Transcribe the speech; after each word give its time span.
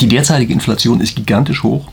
Die 0.00 0.08
derzeitige 0.08 0.52
Inflation 0.52 1.00
ist 1.00 1.16
gigantisch 1.16 1.62
hoch. 1.62 1.88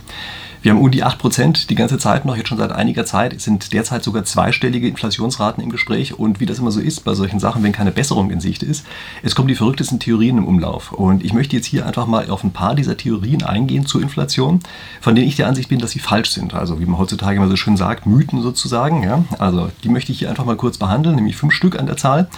Wir 0.61 0.71
haben 0.71 0.79
um 0.79 0.92
die 0.92 1.05
8% 1.05 1.67
die 1.67 1.76
ganze 1.76 1.98
Zeit 1.98 2.26
noch, 2.26 2.35
jetzt 2.35 2.49
schon 2.49 2.57
seit 2.57 2.72
einiger 2.72 3.06
Zeit, 3.06 3.40
sind 3.40 3.72
derzeit 3.72 4.04
sogar 4.04 4.26
zweistellige 4.26 4.89
Inflationsraten 4.89 5.63
im 5.63 5.70
Gespräch. 5.70 6.20
Und 6.20 6.42
wie 6.42 6.46
das 6.46 6.60
immer 6.60 6.71
so 6.71 6.81
ist 6.81 7.05
bei 7.05 7.13
solchen 7.13 7.39
Sachen, 7.39 7.63
wenn 7.63 7.71
keine 7.71 7.92
Besserung 7.92 8.29
in 8.29 8.42
Sicht 8.42 8.62
ist, 8.62 8.86
es 9.24 9.36
kommen 9.36 9.47
die 9.47 9.55
verrücktesten 9.55 10.00
Theorien 10.00 10.38
im 10.38 10.46
Umlauf. 10.46 10.92
Und 10.92 11.24
ich 11.24 11.34
möchte 11.34 11.55
jetzt 11.55 11.66
hier 11.66 11.86
einfach 11.86 12.08
mal 12.08 12.29
auf 12.29 12.44
ein 12.44 12.52
paar 12.52 12.76
dieser 12.76 12.97
Theorien 12.97 13.44
eingehen 13.44 13.85
zur 13.85 14.01
Inflation, 14.01 14.60
von 14.99 15.15
denen 15.15 15.28
ich 15.28 15.38
der 15.38 15.47
Ansicht 15.47 15.70
bin, 15.70 15.79
dass 15.79 15.92
sie 15.92 15.99
falsch 15.99 16.32
sind. 16.32 16.54
Also 16.54 16.82
wie 16.82 16.86
man 16.86 16.98
heutzutage 16.98 17.38
immer 17.38 17.50
so 17.50 17.56
schön 17.56 17.78
sagt, 17.78 18.06
Mythen 18.06 18.42
sozusagen. 18.42 19.04
Ja? 19.04 19.24
Also 19.40 19.70
die 19.84 19.90
möchte 19.90 20.12
ich 20.12 20.20
hier 20.20 20.30
einfach 20.30 20.46
mal 20.46 20.58
kurz 20.58 20.78
behandeln, 20.78 21.16
nämlich 21.16 21.38
fünf 21.38 21.54
Stück 21.54 21.80
an 21.80 21.88
der 21.88 21.98
Zahl. 21.98 22.30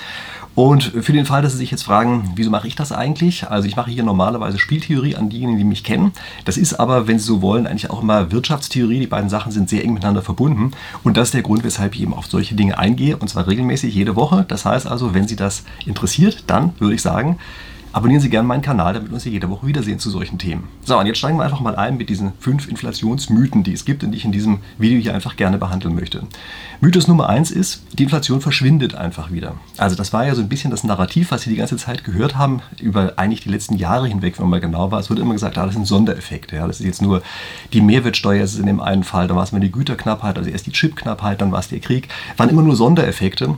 Und 0.56 0.84
für 0.84 1.12
den 1.12 1.26
Fall, 1.26 1.42
dass 1.42 1.52
Sie 1.52 1.58
sich 1.58 1.72
jetzt 1.72 1.84
fragen, 1.84 2.32
wieso 2.36 2.50
mache 2.50 2.68
ich 2.68 2.76
das 2.76 2.94
eigentlich? 2.94 3.50
Also 3.50 3.68
ich 3.68 3.76
mache 3.76 3.92
hier 3.92 4.04
normalerweise 4.04 4.58
Spieltheorie 4.58 5.18
an 5.18 5.30
diejenigen, 5.30 5.58
die 5.58 5.66
mich 5.66 5.84
kennen. 5.84 6.14
Das 6.46 6.56
ist 6.56 6.76
aber, 6.76 7.08
wenn 7.08 7.20
Sie 7.20 7.26
so 7.26 7.42
wollen, 7.42 7.68
eigentlich 7.68 7.90
auch 7.90 8.02
immer 8.02 8.32
Wirtschaftstheorie. 8.32 9.00
Die 9.00 9.08
beiden 9.08 9.30
Sachen 9.30 9.52
sind 9.52 9.70
sehr 9.70 9.84
eng 9.84 9.94
miteinander 9.94 10.22
verbunden. 10.22 10.72
Und 11.04 11.18
das 11.18 11.28
ist 11.28 11.34
der 11.34 11.42
Grund, 11.42 11.66
weshalb 11.66 11.94
ich 11.96 12.02
eben 12.02 12.14
auf 12.14 12.28
solche 12.28 12.56
Dinge 12.56 12.80
eingehe. 12.80 13.18
Und 13.18 13.28
zwar 13.28 13.48
regelmäßig 13.48 13.94
jede 13.94 14.16
Woche. 14.16 14.46
Das 14.48 14.64
heißt 14.64 14.88
also, 14.88 15.14
wenn 15.14 15.28
Sie 15.28 15.36
das 15.36 15.66
interessiert, 15.86 16.46
dann 16.48 16.74
würde 16.80 16.96
ich 16.96 17.02
sagen, 17.02 17.38
Abonnieren 17.96 18.22
Sie 18.22 18.30
gerne 18.30 18.46
meinen 18.46 18.62
Kanal, 18.62 18.94
damit 18.94 19.10
wir 19.10 19.14
uns 19.14 19.24
jede 19.24 19.50
Woche 19.50 19.68
wiedersehen 19.68 20.00
zu 20.00 20.10
solchen 20.10 20.38
Themen. 20.38 20.68
So, 20.84 21.00
und 21.00 21.06
jetzt 21.06 21.20
steigen 21.20 21.38
wir 21.38 21.46
einfach 21.46 21.62
mal 21.62 21.78
ein 21.78 21.96
mit 21.96 22.10
diesen 22.10 22.34
fünf 22.42 22.68
Inflationsmythen, 22.68 23.64
die 23.64 23.72
es 23.72 23.86
gibt 23.86 24.04
und 24.04 24.12
die 24.12 24.18
ich 24.18 24.26
in 24.26 24.34
diesem 24.34 24.60
Video 24.78 25.00
hier 25.00 25.16
einfach 25.16 25.38
gerne 25.38 25.58
behandeln 25.58 25.96
möchte. 25.96 26.24
Mythos 26.82 27.08
Nummer 27.08 27.30
eins 27.30 27.52
ist, 27.52 27.84
die 27.94 28.04
Inflation 28.04 28.42
verschwindet 28.42 28.96
einfach 28.96 29.32
wieder. 29.32 29.54
Also 29.78 29.96
das 29.96 30.12
war 30.12 30.28
ja 30.28 30.36
so 30.36 30.42
ein 30.42 30.50
bisschen 30.50 30.72
das 30.72 30.84
Narrativ, 30.84 31.32
was 31.32 31.44
Sie 31.44 31.50
die 31.50 31.56
ganze 31.56 31.78
Zeit 31.78 32.04
gehört 32.04 32.36
haben, 32.36 32.62
über 32.82 33.14
eigentlich 33.16 33.44
die 33.44 33.50
letzten 33.50 33.78
Jahre 33.78 34.10
hinweg, 34.10 34.40
wenn 34.40 34.44
man 34.44 34.60
mal 34.60 34.60
genau 34.60 34.92
war. 34.92 35.00
Es 35.00 35.10
wurde 35.10 35.22
immer 35.22 35.32
gesagt, 35.32 35.58
ah, 35.58 35.66
das 35.66 35.76
sind 35.76 35.88
Sondereffekte. 35.88 36.58
Ja, 36.58 36.68
das 36.68 36.82
ist 36.82 36.86
jetzt 36.86 37.02
nur 37.02 37.22
die 37.72 37.80
Mehrwertsteuer, 37.80 38.42
das 38.42 38.56
ist 38.56 38.60
in 38.60 38.66
dem 38.66 38.82
einen 38.82 39.06
Fall, 39.06 39.30
dann 39.30 39.38
war 39.38 39.44
es 39.46 39.54
mal 39.54 39.62
die 39.62 39.72
Güterknappheit, 39.72 40.38
also 40.38 40.50
erst 40.50 40.66
die 40.66 40.74
Chipknappheit, 40.74 41.40
dann 41.40 41.54
war 41.54 41.60
es 41.60 41.70
der 41.70 41.80
Krieg. 41.80 42.10
Waren 42.36 42.50
immer 42.50 42.62
nur 42.62 42.76
Sondereffekte. 42.76 43.56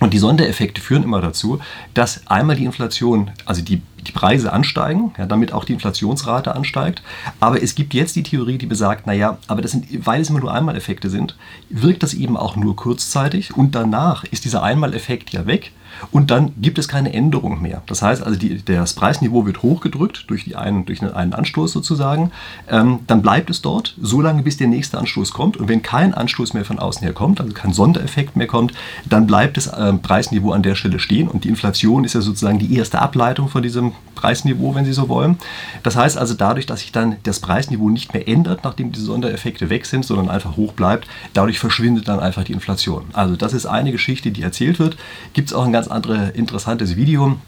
Und 0.00 0.14
die 0.14 0.18
Sondereffekte 0.18 0.80
führen 0.80 1.02
immer 1.02 1.20
dazu, 1.20 1.60
dass 1.92 2.26
einmal 2.26 2.56
die 2.56 2.64
Inflation, 2.64 3.30
also 3.44 3.60
die, 3.62 3.82
die 4.06 4.12
Preise 4.12 4.50
ansteigen, 4.50 5.12
ja, 5.18 5.26
damit 5.26 5.52
auch 5.52 5.64
die 5.64 5.74
Inflationsrate 5.74 6.54
ansteigt. 6.56 7.02
Aber 7.38 7.62
es 7.62 7.74
gibt 7.74 7.92
jetzt 7.92 8.16
die 8.16 8.22
Theorie, 8.22 8.56
die 8.56 8.66
besagt, 8.66 9.06
naja, 9.06 9.36
aber 9.46 9.60
das 9.60 9.72
sind, 9.72 9.86
weil 10.06 10.22
es 10.22 10.30
immer 10.30 10.40
nur 10.40 10.54
Einmaleffekte 10.54 11.10
sind, 11.10 11.36
wirkt 11.68 12.02
das 12.02 12.14
eben 12.14 12.38
auch 12.38 12.56
nur 12.56 12.76
kurzzeitig 12.76 13.54
und 13.54 13.74
danach 13.74 14.24
ist 14.24 14.46
dieser 14.46 14.62
Einmaleffekt 14.62 15.30
ja 15.30 15.46
weg 15.46 15.72
und 16.10 16.30
dann 16.30 16.52
gibt 16.60 16.78
es 16.78 16.88
keine 16.88 17.12
Änderung 17.12 17.60
mehr. 17.62 17.82
Das 17.86 18.02
heißt 18.02 18.22
also, 18.22 18.38
die, 18.38 18.64
das 18.64 18.94
Preisniveau 18.94 19.46
wird 19.46 19.62
hochgedrückt 19.62 20.24
durch, 20.28 20.44
die 20.44 20.56
einen, 20.56 20.86
durch 20.86 21.02
einen 21.02 21.32
Anstoß 21.32 21.72
sozusagen. 21.72 22.32
Ähm, 22.68 23.00
dann 23.06 23.22
bleibt 23.22 23.50
es 23.50 23.62
dort, 23.62 23.96
so 24.00 24.20
lange 24.20 24.42
bis 24.42 24.56
der 24.56 24.66
nächste 24.66 24.98
Anstoß 24.98 25.32
kommt. 25.32 25.56
Und 25.56 25.68
wenn 25.68 25.82
kein 25.82 26.14
Anstoß 26.14 26.54
mehr 26.54 26.64
von 26.64 26.78
außen 26.78 27.02
her 27.02 27.12
kommt, 27.12 27.40
also 27.40 27.52
kein 27.52 27.72
Sondereffekt 27.72 28.36
mehr 28.36 28.46
kommt, 28.46 28.72
dann 29.08 29.26
bleibt 29.26 29.56
das 29.56 29.70
ähm, 29.76 30.00
Preisniveau 30.00 30.52
an 30.52 30.62
der 30.62 30.74
Stelle 30.74 30.98
stehen. 30.98 31.28
Und 31.28 31.44
die 31.44 31.48
Inflation 31.48 32.04
ist 32.04 32.14
ja 32.14 32.20
sozusagen 32.20 32.58
die 32.58 32.76
erste 32.76 33.00
Ableitung 33.00 33.48
von 33.48 33.62
diesem 33.62 33.92
Preisniveau, 34.14 34.74
wenn 34.74 34.84
Sie 34.84 34.92
so 34.92 35.08
wollen. 35.08 35.38
Das 35.82 35.96
heißt 35.96 36.18
also, 36.18 36.34
dadurch, 36.34 36.66
dass 36.66 36.80
sich 36.80 36.92
dann 36.92 37.16
das 37.22 37.40
Preisniveau 37.40 37.88
nicht 37.88 38.12
mehr 38.12 38.28
ändert, 38.28 38.64
nachdem 38.64 38.92
die 38.92 39.00
Sondereffekte 39.00 39.70
weg 39.70 39.86
sind, 39.86 40.04
sondern 40.04 40.28
einfach 40.28 40.56
hoch 40.56 40.72
bleibt, 40.72 41.08
dadurch 41.32 41.58
verschwindet 41.58 42.08
dann 42.08 42.20
einfach 42.20 42.44
die 42.44 42.52
Inflation. 42.52 43.04
Also 43.12 43.36
das 43.36 43.52
ist 43.52 43.66
eine 43.66 43.92
Geschichte, 43.92 44.30
die 44.30 44.42
erzählt 44.42 44.78
wird. 44.78 44.96
Gibt 45.32 45.48
es 45.48 45.54
auch 45.54 45.64
ein 45.64 45.72
ganz 45.80 45.88
anderes 45.88 46.30
interessantes 46.34 46.96
Video 46.96 47.38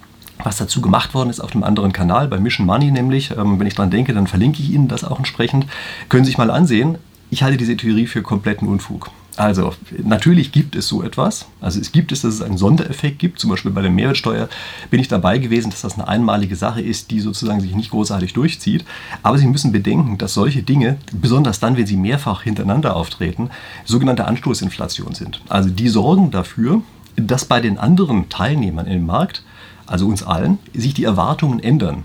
was 0.45 0.57
dazu 0.57 0.81
gemacht 0.81 1.15
worden 1.15 1.31
ist 1.31 1.39
auf 1.39 1.53
einem 1.53 1.63
anderen 1.63 1.93
Kanal, 1.93 2.27
bei 2.27 2.41
Mission 2.41 2.67
Money 2.67 2.91
nämlich. 2.91 3.31
Ähm, 3.31 3.61
wenn 3.61 3.67
ich 3.67 3.75
dran 3.75 3.91
denke, 3.91 4.13
dann 4.13 4.27
verlinke 4.27 4.61
ich 4.61 4.71
Ihnen 4.71 4.89
das 4.89 5.05
auch 5.05 5.19
entsprechend. 5.19 5.67
Können 6.09 6.25
Sie 6.25 6.31
sich 6.31 6.39
mal 6.39 6.51
ansehen. 6.51 6.99
Ich 7.31 7.45
halte 7.45 7.59
diese 7.59 7.77
Theorie 7.77 8.07
für 8.07 8.23
kompletten 8.23 8.67
Unfug. 8.67 9.11
Also 9.37 9.73
natürlich 10.03 10.51
gibt 10.51 10.75
es 10.75 10.89
so 10.89 11.03
etwas. 11.03 11.47
Also 11.61 11.81
es 11.81 11.93
gibt 11.93 12.13
es, 12.13 12.23
dass 12.23 12.35
es 12.35 12.43
einen 12.43 12.59
Sondereffekt 12.59 13.19
gibt. 13.19 13.39
Zum 13.39 13.51
Beispiel 13.51 13.71
bei 13.71 13.83
der 13.83 13.91
Mehrwertsteuer 13.91 14.49
bin 14.91 15.01
ich 15.01 15.09
dabei 15.09 15.39
gewesen, 15.39 15.71
dass 15.71 15.83
das 15.83 15.95
eine 15.95 16.09
einmalige 16.09 16.57
Sache 16.57 16.81
ist, 16.81 17.11
die 17.11 17.21
sozusagen 17.21 17.61
sich 17.61 17.75
nicht 17.75 17.91
großartig 17.91 18.33
durchzieht. 18.33 18.85
Aber 19.23 19.39
Sie 19.39 19.47
müssen 19.47 19.71
bedenken, 19.71 20.19
dass 20.19 20.35
solche 20.35 20.63
Dinge, 20.63 20.97
besonders 21.13 21.61
dann, 21.61 21.77
wenn 21.77 21.87
sie 21.87 21.97
mehrfach 21.97 22.43
hintereinander 22.43 22.97
auftreten, 22.97 23.51
sogenannte 23.85 24.25
Anstoßinflation 24.25 25.15
sind. 25.15 25.41
Also 25.49 25.71
die 25.71 25.89
sorgen 25.89 26.31
dafür, 26.31 26.83
dass 27.27 27.45
bei 27.45 27.61
den 27.61 27.79
anderen 27.79 28.29
Teilnehmern 28.29 28.87
im 28.87 29.07
Markt, 29.07 29.43
also 29.87 30.07
uns 30.07 30.23
allen, 30.23 30.59
sich 30.75 30.95
die 30.95 31.05
Erwartungen 31.05 31.61
ändern. 31.61 32.05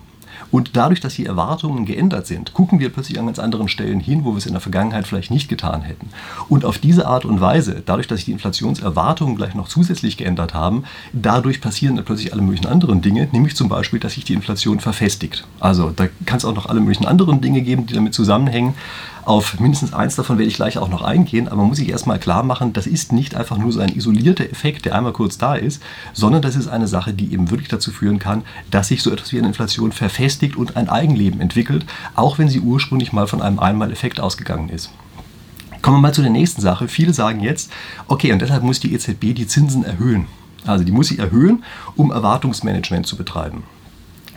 Und 0.52 0.78
dadurch, 0.78 1.00
dass 1.00 1.16
die 1.16 1.26
Erwartungen 1.26 1.86
geändert 1.86 2.28
sind, 2.28 2.54
gucken 2.54 2.80
wir 2.80 2.90
plötzlich 2.90 3.20
an 3.20 3.26
ganz 3.26 3.40
anderen 3.40 3.68
Stellen 3.68 4.00
hin, 4.00 4.24
wo 4.24 4.32
wir 4.32 4.38
es 4.38 4.46
in 4.46 4.54
der 4.54 4.62
Vergangenheit 4.62 5.08
vielleicht 5.08 5.32
nicht 5.32 5.50
getan 5.50 5.82
hätten. 5.82 6.10
Und 6.48 6.64
auf 6.64 6.78
diese 6.78 7.08
Art 7.08 7.26
und 7.26 7.42
Weise, 7.42 7.84
dadurch, 7.86 8.08
dass 8.08 8.20
sich 8.20 8.26
die 8.26 8.32
Inflationserwartungen 8.32 9.36
gleich 9.36 9.56
noch 9.56 9.68
zusätzlich 9.68 10.16
geändert 10.18 10.54
haben, 10.54 10.84
dadurch 11.12 11.60
passieren 11.60 11.96
dann 11.96 12.06
plötzlich 12.06 12.34
alle 12.34 12.42
möglichen 12.42 12.68
anderen 12.68 13.02
Dinge, 13.02 13.28
nämlich 13.32 13.56
zum 13.56 13.68
Beispiel, 13.68 14.00
dass 14.00 14.14
sich 14.14 14.24
die 14.24 14.34
Inflation 14.34 14.80
verfestigt. 14.80 15.46
Also 15.60 15.92
da 15.94 16.08
kann 16.26 16.38
es 16.38 16.46
auch 16.46 16.56
noch 16.56 16.68
alle 16.68 16.80
möglichen 16.80 17.06
anderen 17.06 17.42
Dinge 17.42 17.62
geben, 17.62 17.86
die 17.86 17.94
damit 17.94 18.14
zusammenhängen. 18.14 18.74
Auf 19.28 19.60
mindestens 19.60 19.92
eins 19.92 20.16
davon 20.16 20.38
werde 20.38 20.48
ich 20.48 20.56
gleich 20.56 20.78
auch 20.78 20.88
noch 20.88 21.02
eingehen, 21.02 21.50
aber 21.50 21.58
man 21.58 21.68
muss 21.68 21.80
sich 21.80 21.90
erstmal 21.90 22.18
klar 22.18 22.44
machen, 22.44 22.72
das 22.72 22.88
ist 22.88 23.12
nicht 23.12 23.36
einfach 23.36 23.58
nur 23.58 23.74
so 23.74 23.82
ein 23.82 23.94
isolierter 23.94 24.50
Effekt, 24.50 24.86
der 24.86 24.96
einmal 24.96 25.12
kurz 25.12 25.38
da 25.38 25.56
ist, 25.56 25.84
sondern 26.14 26.42
das 26.42 26.56
ist 26.56 26.70
eine 26.70 26.88
Sache, 26.88 27.12
die 27.12 27.34
eben 27.34 27.52
wirklich 27.52 27.68
dazu 27.68 27.92
führen 27.92 28.20
kann, 28.20 28.44
dass 28.72 28.88
sich 28.88 29.04
so 29.04 29.12
etwas 29.12 29.34
wie 29.34 29.40
eine 29.40 29.50
Inflation 29.50 29.92
verfestigt 29.92 30.56
und 30.56 30.78
ein 30.78 30.88
Eigenleben 30.88 31.42
entwickelt, 31.42 31.86
auch 32.16 32.38
wenn 32.38 32.48
sie 32.48 32.62
ursprünglich 32.62 33.12
mal 33.12 33.28
von 33.28 33.42
einem 33.42 33.60
Einmaleffekt 33.60 34.22
ausgegangen 34.22 34.70
ist. 34.70 34.92
Kommen 35.82 35.98
wir 35.98 36.02
mal 36.02 36.14
zu 36.14 36.22
der 36.22 36.32
nächsten 36.32 36.62
Sache. 36.62 36.88
Viele 36.88 37.14
sagen 37.14 37.42
jetzt, 37.42 37.70
okay, 38.08 38.32
und 38.32 38.42
deshalb 38.42 38.64
muss 38.64 38.80
die 38.80 38.94
EZB 38.94 39.36
die 39.36 39.48
Zinsen 39.48 39.84
erhöhen. 39.84 40.28
Also 40.66 40.86
die 40.86 40.94
muss 40.94 41.10
sie 41.10 41.20
erhöhen, 41.20 41.66
um 41.98 42.12
Erwartungsmanagement 42.12 43.06
zu 43.06 43.18
betreiben. 43.18 43.64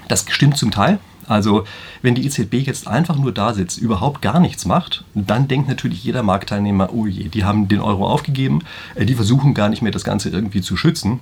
Das 0.09 0.27
stimmt 0.29 0.57
zum 0.57 0.73
Teil, 0.73 0.99
also 1.31 1.65
wenn 2.03 2.17
die 2.17 2.27
EZB 2.27 2.55
jetzt 2.55 2.89
einfach 2.89 3.17
nur 3.17 3.33
da 3.33 3.55
sitzt, 3.55 3.79
überhaupt 3.79 4.21
gar 4.21 4.41
nichts 4.41 4.67
macht, 4.67 5.05
dann 5.15 5.47
denkt 5.47 5.69
natürlich 5.69 6.03
jeder 6.03 6.25
Marktteilnehmer, 6.25 6.93
oh 6.93 7.07
je, 7.07 7.29
die 7.29 7.45
haben 7.45 7.69
den 7.69 7.81
Euro 7.81 8.07
aufgegeben, 8.09 8.61
äh, 8.97 9.07
die 9.07 9.15
versuchen 9.15 9.55
gar 9.55 9.69
nicht 9.69 9.81
mehr 9.81 9.93
das 9.93 10.03
Ganze 10.03 10.29
irgendwie 10.31 10.61
zu 10.61 10.77
schützen. 10.77 11.21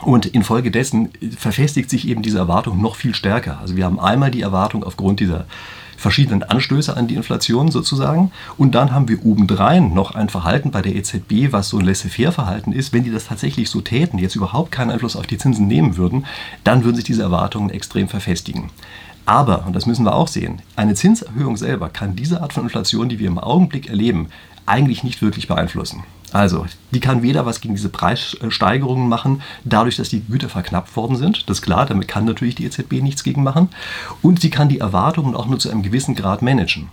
Und 0.00 0.26
infolgedessen 0.26 1.10
verfestigt 1.36 1.90
sich 1.90 2.08
eben 2.08 2.22
diese 2.22 2.38
Erwartung 2.38 2.80
noch 2.80 2.96
viel 2.96 3.14
stärker. 3.14 3.60
Also 3.60 3.76
wir 3.76 3.84
haben 3.84 4.00
einmal 4.00 4.30
die 4.30 4.40
Erwartung 4.40 4.82
aufgrund 4.82 5.20
dieser 5.20 5.44
verschiedenen 6.02 6.42
Anstöße 6.42 6.96
an 6.96 7.06
die 7.06 7.14
Inflation 7.14 7.70
sozusagen. 7.70 8.32
Und 8.58 8.74
dann 8.74 8.92
haben 8.92 9.08
wir 9.08 9.24
obendrein 9.24 9.94
noch 9.94 10.14
ein 10.14 10.28
Verhalten 10.28 10.70
bei 10.70 10.82
der 10.82 10.96
EZB, 10.96 11.52
was 11.52 11.68
so 11.68 11.78
ein 11.78 11.84
Laissez-faire-Verhalten 11.84 12.72
ist. 12.72 12.92
Wenn 12.92 13.04
die 13.04 13.12
das 13.12 13.26
tatsächlich 13.26 13.70
so 13.70 13.80
täten, 13.80 14.18
jetzt 14.18 14.34
überhaupt 14.34 14.72
keinen 14.72 14.90
Einfluss 14.90 15.14
auf 15.14 15.26
die 15.26 15.38
Zinsen 15.38 15.68
nehmen 15.68 15.96
würden, 15.96 16.26
dann 16.64 16.84
würden 16.84 16.96
sich 16.96 17.04
diese 17.04 17.22
Erwartungen 17.22 17.70
extrem 17.70 18.08
verfestigen. 18.08 18.70
Aber, 19.24 19.66
und 19.66 19.74
das 19.74 19.86
müssen 19.86 20.04
wir 20.04 20.14
auch 20.14 20.28
sehen, 20.28 20.62
eine 20.76 20.94
Zinserhöhung 20.94 21.56
selber 21.56 21.88
kann 21.88 22.16
diese 22.16 22.42
Art 22.42 22.52
von 22.52 22.64
Inflation, 22.64 23.08
die 23.08 23.18
wir 23.18 23.28
im 23.28 23.38
Augenblick 23.38 23.88
erleben, 23.88 24.28
eigentlich 24.66 25.04
nicht 25.04 25.22
wirklich 25.22 25.48
beeinflussen. 25.48 26.04
Also, 26.32 26.66
die 26.92 27.00
kann 27.00 27.22
weder 27.22 27.44
was 27.44 27.60
gegen 27.60 27.74
diese 27.74 27.90
Preissteigerungen 27.90 29.08
machen, 29.08 29.42
dadurch, 29.64 29.96
dass 29.96 30.08
die 30.08 30.22
Güter 30.22 30.48
verknappt 30.48 30.96
worden 30.96 31.16
sind. 31.16 31.48
Das 31.48 31.58
ist 31.58 31.62
klar, 31.62 31.84
damit 31.84 32.08
kann 32.08 32.24
natürlich 32.24 32.54
die 32.54 32.64
EZB 32.64 33.02
nichts 33.02 33.22
gegen 33.22 33.42
machen. 33.42 33.68
Und 34.22 34.40
sie 34.40 34.50
kann 34.50 34.68
die 34.68 34.78
Erwartungen 34.78 35.34
auch 35.34 35.46
nur 35.46 35.58
zu 35.58 35.70
einem 35.70 35.82
gewissen 35.82 36.14
Grad 36.14 36.40
managen. 36.40 36.88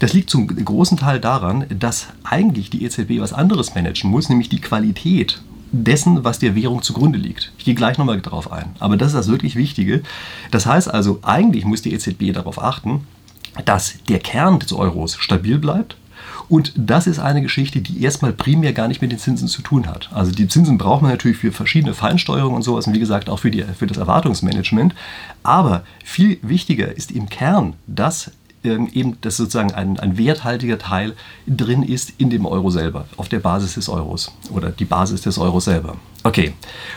Das 0.00 0.12
liegt 0.12 0.30
zum 0.30 0.46
großen 0.46 0.98
Teil 0.98 1.18
daran, 1.18 1.64
dass 1.70 2.08
eigentlich 2.22 2.70
die 2.70 2.84
EZB 2.84 3.20
was 3.20 3.32
anderes 3.32 3.74
managen 3.74 4.10
muss, 4.10 4.28
nämlich 4.28 4.48
die 4.48 4.60
Qualität 4.60 5.40
dessen, 5.72 6.24
was 6.24 6.38
der 6.38 6.54
Währung 6.54 6.82
zugrunde 6.82 7.18
liegt. 7.18 7.52
Ich 7.58 7.64
gehe 7.64 7.74
gleich 7.74 7.98
nochmal 7.98 8.20
darauf 8.20 8.52
ein. 8.52 8.70
Aber 8.78 8.96
das 8.96 9.08
ist 9.08 9.16
das 9.16 9.28
wirklich 9.28 9.56
Wichtige. 9.56 10.02
Das 10.50 10.66
heißt 10.66 10.92
also, 10.92 11.18
eigentlich 11.22 11.64
muss 11.64 11.82
die 11.82 11.92
EZB 11.92 12.32
darauf 12.32 12.62
achten, 12.62 13.06
dass 13.64 13.94
der 14.08 14.18
Kern 14.18 14.58
des 14.58 14.72
Euros 14.72 15.16
stabil 15.18 15.58
bleibt. 15.58 15.96
Und 16.48 16.72
das 16.76 17.06
ist 17.06 17.18
eine 17.18 17.42
Geschichte, 17.42 17.80
die 17.80 18.02
erstmal 18.02 18.32
primär 18.32 18.72
gar 18.72 18.88
nicht 18.88 19.02
mit 19.02 19.12
den 19.12 19.18
Zinsen 19.18 19.48
zu 19.48 19.60
tun 19.60 19.86
hat. 19.86 20.08
Also 20.12 20.32
die 20.32 20.48
Zinsen 20.48 20.78
braucht 20.78 21.02
man 21.02 21.10
natürlich 21.10 21.36
für 21.36 21.52
verschiedene 21.52 21.92
Feinsteuerungen 21.92 22.56
und 22.56 22.62
sowas 22.62 22.86
und 22.86 22.94
wie 22.94 22.98
gesagt 22.98 23.28
auch 23.28 23.38
für, 23.38 23.50
die, 23.50 23.62
für 23.62 23.86
das 23.86 23.98
Erwartungsmanagement. 23.98 24.94
Aber 25.42 25.84
viel 26.02 26.38
wichtiger 26.42 26.96
ist 26.96 27.10
im 27.10 27.28
Kern, 27.28 27.74
dass 27.86 28.30
eben, 28.72 29.18
dass 29.20 29.36
sozusagen 29.36 29.72
ein, 29.72 29.98
ein 29.98 30.18
werthaltiger 30.18 30.78
Teil 30.78 31.14
drin 31.46 31.82
ist 31.82 32.12
in 32.18 32.30
dem 32.30 32.46
Euro 32.46 32.70
selber, 32.70 33.06
auf 33.16 33.28
der 33.28 33.40
Basis 33.40 33.74
des 33.74 33.88
Euros 33.88 34.32
oder 34.50 34.70
die 34.70 34.84
Basis 34.84 35.22
des 35.22 35.38
Euros 35.38 35.64
selber. 35.64 35.96
Okay, 36.24 36.52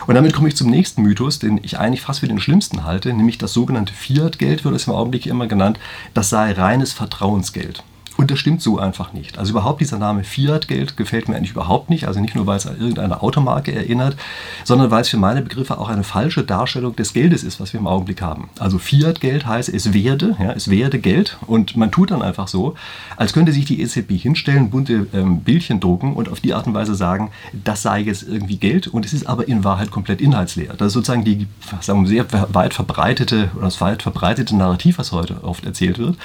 und 0.06 0.14
damit 0.14 0.34
komme 0.34 0.48
ich 0.48 0.56
zum 0.56 0.68
nächsten 0.68 1.02
Mythos, 1.02 1.38
den 1.38 1.60
ich 1.62 1.78
eigentlich 1.78 2.00
fast 2.00 2.20
für 2.20 2.28
den 2.28 2.40
schlimmsten 2.40 2.84
halte, 2.84 3.12
nämlich 3.12 3.38
das 3.38 3.52
sogenannte 3.52 3.94
Fiat-Geld, 3.94 4.64
wird 4.64 4.74
es 4.74 4.86
im 4.86 4.92
Augenblick 4.92 5.26
immer 5.26 5.46
genannt, 5.46 5.78
das 6.12 6.28
sei 6.28 6.52
reines 6.52 6.92
Vertrauensgeld. 6.92 7.82
Und 8.16 8.30
das 8.30 8.38
stimmt 8.38 8.60
so 8.60 8.78
einfach 8.78 9.12
nicht. 9.12 9.38
Also 9.38 9.52
überhaupt 9.52 9.80
dieser 9.80 9.98
Name 9.98 10.24
Fiat-Geld 10.24 10.96
gefällt 10.96 11.28
mir 11.28 11.36
eigentlich 11.36 11.52
überhaupt 11.52 11.90
nicht. 11.90 12.06
Also 12.06 12.20
nicht 12.20 12.34
nur, 12.34 12.46
weil 12.46 12.56
es 12.56 12.66
an 12.66 12.78
irgendeine 12.78 13.22
Automarke 13.22 13.72
erinnert, 13.72 14.16
sondern 14.64 14.90
weil 14.90 15.02
es 15.02 15.08
für 15.08 15.16
meine 15.16 15.42
Begriffe 15.42 15.78
auch 15.78 15.88
eine 15.88 16.04
falsche 16.04 16.44
Darstellung 16.44 16.94
des 16.94 17.12
Geldes 17.12 17.42
ist, 17.42 17.60
was 17.60 17.72
wir 17.72 17.80
im 17.80 17.86
Augenblick 17.86 18.20
haben. 18.20 18.50
Also 18.58 18.78
Fiat-Geld 18.78 19.46
heißt, 19.46 19.68
es 19.68 19.92
werde, 19.92 20.36
ja, 20.38 20.52
es 20.52 20.68
werde 20.68 20.98
Geld 20.98 21.38
und 21.46 21.76
man 21.76 21.90
tut 21.90 22.10
dann 22.10 22.22
einfach 22.22 22.48
so, 22.48 22.74
als 23.16 23.32
könnte 23.32 23.52
sich 23.52 23.64
die 23.64 23.80
EZB 23.80 24.12
hinstellen, 24.12 24.70
bunte 24.70 25.06
ähm, 25.14 25.40
Bildchen 25.40 25.80
drucken 25.80 26.14
und 26.14 26.28
auf 26.28 26.40
die 26.40 26.54
Art 26.54 26.66
und 26.66 26.74
Weise 26.74 26.94
sagen, 26.94 27.30
das 27.52 27.82
sei 27.82 28.00
jetzt 28.00 28.24
irgendwie 28.24 28.56
Geld 28.56 28.88
und 28.88 29.04
es 29.04 29.12
ist 29.12 29.26
aber 29.26 29.48
in 29.48 29.64
Wahrheit 29.64 29.90
komplett 29.90 30.20
inhaltsleer. 30.20 30.74
Das 30.74 30.88
ist 30.88 30.92
sozusagen 30.94 31.24
die 31.24 31.46
sagen 31.80 32.02
wir, 32.02 32.08
sehr 32.08 32.54
weit 32.54 32.74
verbreitete 32.74 33.50
oder 33.54 33.64
das 33.64 33.80
weit 33.80 34.02
verbreitete 34.02 34.54
Narrativ, 34.56 34.98
was 34.98 35.12
heute 35.12 35.42
oft 35.44 35.64
erzählt 35.64 35.98
wird. 35.98 36.16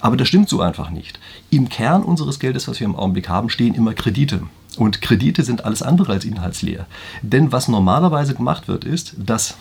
Aber 0.00 0.16
das 0.16 0.28
stimmt 0.28 0.48
so 0.48 0.60
einfach 0.60 0.90
nicht. 0.90 1.18
Im 1.50 1.68
Kern 1.68 2.02
unseres 2.02 2.38
Geldes, 2.38 2.68
was 2.68 2.80
wir 2.80 2.86
im 2.86 2.96
Augenblick 2.96 3.28
haben, 3.28 3.50
stehen 3.50 3.74
immer 3.74 3.94
Kredite. 3.94 4.42
Und 4.76 5.02
Kredite 5.02 5.42
sind 5.44 5.64
alles 5.64 5.82
andere 5.82 6.12
als 6.12 6.24
inhaltsleer. 6.24 6.86
Denn 7.20 7.52
was 7.52 7.68
normalerweise 7.68 8.34
gemacht 8.34 8.68
wird, 8.68 8.84
ist, 8.84 9.14
dass 9.18 9.56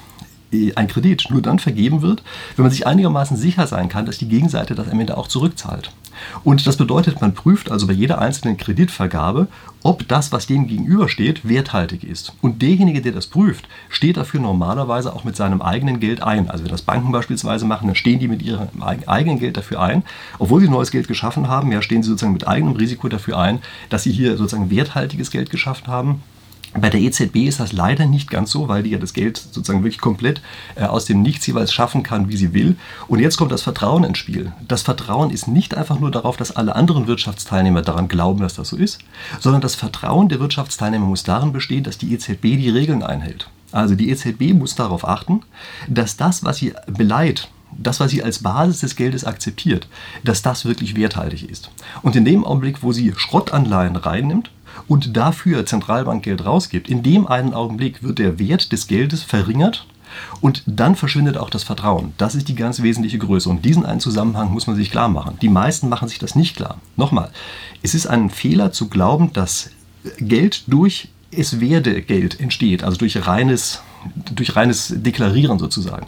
ein 0.76 0.88
Kredit 0.88 1.28
nur 1.30 1.42
dann 1.42 1.60
vergeben 1.60 2.02
wird, 2.02 2.24
wenn 2.56 2.64
man 2.64 2.72
sich 2.72 2.86
einigermaßen 2.86 3.38
sicher 3.38 3.68
sein 3.68 3.90
kann, 3.90 4.06
dass 4.06 4.18
die 4.18 4.28
Gegenseite 4.28 4.76
das 4.76 4.90
am 4.90 5.00
Ende 5.00 5.18
auch 5.18 5.28
zurückzahlt. 5.28 5.92
Und 6.44 6.68
das 6.68 6.78
bedeutet, 6.78 7.22
man 7.22 7.34
prüft 7.34 7.72
also 7.72 7.88
bei 7.88 7.94
jeder 7.94 8.20
einzelnen 8.20 8.58
Kreditvergabe, 8.58 9.48
ob 9.84 10.08
das, 10.08 10.32
was 10.32 10.46
dem 10.46 10.68
gegenübersteht, 10.68 11.48
werthaltig 11.48 12.04
ist. 12.04 12.34
Und 12.42 12.62
derjenige, 12.62 13.02
der 13.02 13.14
das 13.14 13.28
prüft, 13.28 13.68
steht 13.90 14.18
dafür 14.18 14.40
normalerweise 14.40 15.14
auch 15.16 15.24
mit 15.24 15.36
seinem 15.36 15.62
eigenen 15.62 16.00
Geld 16.00 16.22
ein. 16.22 16.50
Also 16.50 16.64
wenn 16.64 16.72
das 16.72 16.84
Banken 16.84 17.12
beispielsweise 17.12 17.66
machen, 17.66 17.88
dann 17.88 17.96
stehen 17.96 18.20
die 18.20 18.28
mit 18.28 18.42
ihrem 18.44 18.68
eigenen 19.08 19.40
Geld 19.40 19.58
dafür 19.58 19.82
ein. 19.82 20.04
Obwohl 20.38 20.62
sie 20.62 20.70
neues 20.70 20.92
Geld 20.92 21.08
geschaffen 21.08 21.48
haben, 21.48 21.72
ja, 21.72 21.82
stehen 21.82 22.04
sie 22.04 22.10
sozusagen 22.10 22.34
mit 22.34 22.48
eigenem 22.48 22.76
Risiko 22.76 23.08
dafür 23.08 23.40
ein, 23.40 23.60
dass 23.90 24.04
sie 24.04 24.12
hier 24.12 24.38
sozusagen 24.38 24.70
werthaltiges 24.70 25.32
Geld 25.32 25.50
geschaffen 25.50 25.88
haben. 25.88 26.22
Bei 26.74 26.90
der 26.90 27.02
EZB 27.02 27.48
ist 27.48 27.60
das 27.60 27.74
leider 27.74 28.06
nicht 28.06 28.30
ganz 28.30 28.52
so, 28.52 28.70
weil 28.70 28.84
die 28.84 28.92
ja 28.92 28.98
das 28.98 29.14
Geld 29.14 29.38
sozusagen 29.38 29.84
wirklich 29.84 30.00
komplett 30.00 30.42
äh, 30.76 30.84
aus 30.84 31.06
dem 31.06 31.22
Nichts 31.22 31.46
jeweils 31.46 31.74
schaffen 31.74 32.02
kann, 32.02 32.30
wie 32.30 32.38
sie 32.38 32.54
will. 32.54 32.78
Und 33.10 33.20
jetzt 33.20 33.36
kommt 33.36 33.52
das 33.52 33.62
Vertrauen 33.62 34.06
ins 34.06 34.18
Spiel. 34.18 34.54
Das 34.68 34.82
Vertrauen 34.82 35.32
ist 35.32 35.50
nicht 35.50 35.76
einfach 35.76 36.00
nur 36.00 36.12
darauf, 36.12 36.38
dass 36.38 36.56
alle 36.56 36.76
anderen 36.76 37.08
Wirtschaftsteilnehmer 37.08 37.82
daran 37.82 38.08
glauben, 38.08 38.40
dass 38.40 38.54
das 38.54 38.70
so 38.70 38.78
ist, 38.78 39.00
sondern 39.40 39.62
das 39.62 39.76
Vertrauen 39.76 40.30
der 40.30 40.40
Wirtschaftsteilnehmer 40.40 41.06
muss 41.06 41.24
darin 41.24 41.52
bestehen, 41.52 41.84
dass 41.84 41.98
die 41.98 42.14
EZB 42.14 42.42
die 42.42 42.70
Regeln 42.70 43.04
einhält. 43.04 43.50
Also 43.74 43.96
die 43.96 44.10
EZB 44.10 44.54
muss 44.54 44.76
darauf 44.76 45.06
achten, 45.06 45.42
dass 45.90 46.16
das, 46.16 46.44
was 46.46 46.58
sie 46.58 46.74
beleiht, 46.88 47.50
das, 47.78 48.00
was 48.00 48.12
sie 48.12 48.24
als 48.24 48.40
Basis 48.40 48.80
des 48.80 48.96
Geldes 48.96 49.24
akzeptiert, 49.24 49.88
dass 50.24 50.42
das 50.42 50.66
wirklich 50.66 50.96
werthaltig 50.96 51.50
ist. 51.50 51.70
Und 52.02 52.16
in 52.16 52.26
dem 52.26 52.46
Augenblick, 52.46 52.84
wo 52.84 52.92
sie 52.92 53.14
Schrottanleihen 53.16 53.96
reinnimmt, 53.96 54.52
und 54.88 55.16
dafür 55.18 55.66
Zentralbankgeld 55.66 56.46
rausgibt, 56.46 56.90
in 56.90 57.04
dem 57.04 57.28
einen 57.28 57.54
Augenblick 57.54 58.04
wird 58.04 58.20
der 58.20 58.40
Wert 58.40 58.72
des 58.72 58.88
Geldes 58.88 59.24
verringert 59.24 59.86
und 60.42 60.64
dann 60.66 60.96
verschwindet 60.96 61.38
auch 61.38 61.50
das 61.50 61.64
Vertrauen. 61.64 62.14
Das 62.18 62.36
ist 62.36 62.48
die 62.50 62.56
ganz 62.56 62.82
wesentliche 62.82 63.18
Größe. 63.18 63.50
Und 63.50 63.64
diesen 63.64 63.86
einen 63.86 64.00
Zusammenhang 64.00 64.52
muss 64.52 64.68
man 64.68 64.76
sich 64.76 64.92
klar 64.92 65.08
machen. 65.08 65.38
Die 65.42 65.50
meisten 65.50 65.90
machen 65.90 66.08
sich 66.08 66.20
das 66.20 66.36
nicht 66.36 66.56
klar. 66.56 66.78
Nochmal, 66.98 67.32
es 67.82 67.96
ist 67.96 68.08
ein 68.08 68.30
Fehler 68.30 68.72
zu 68.72 68.90
glauben, 68.90 69.32
dass 69.34 69.70
Geld 70.18 70.64
durch 70.68 71.10
es 71.34 71.62
werde 71.62 72.02
Geld 72.02 72.40
entsteht, 72.42 72.84
also 72.84 72.98
durch 72.98 73.26
reines, 73.26 73.82
durch 74.34 74.56
reines 74.58 74.94
Deklarieren 74.98 75.60
sozusagen 75.60 76.08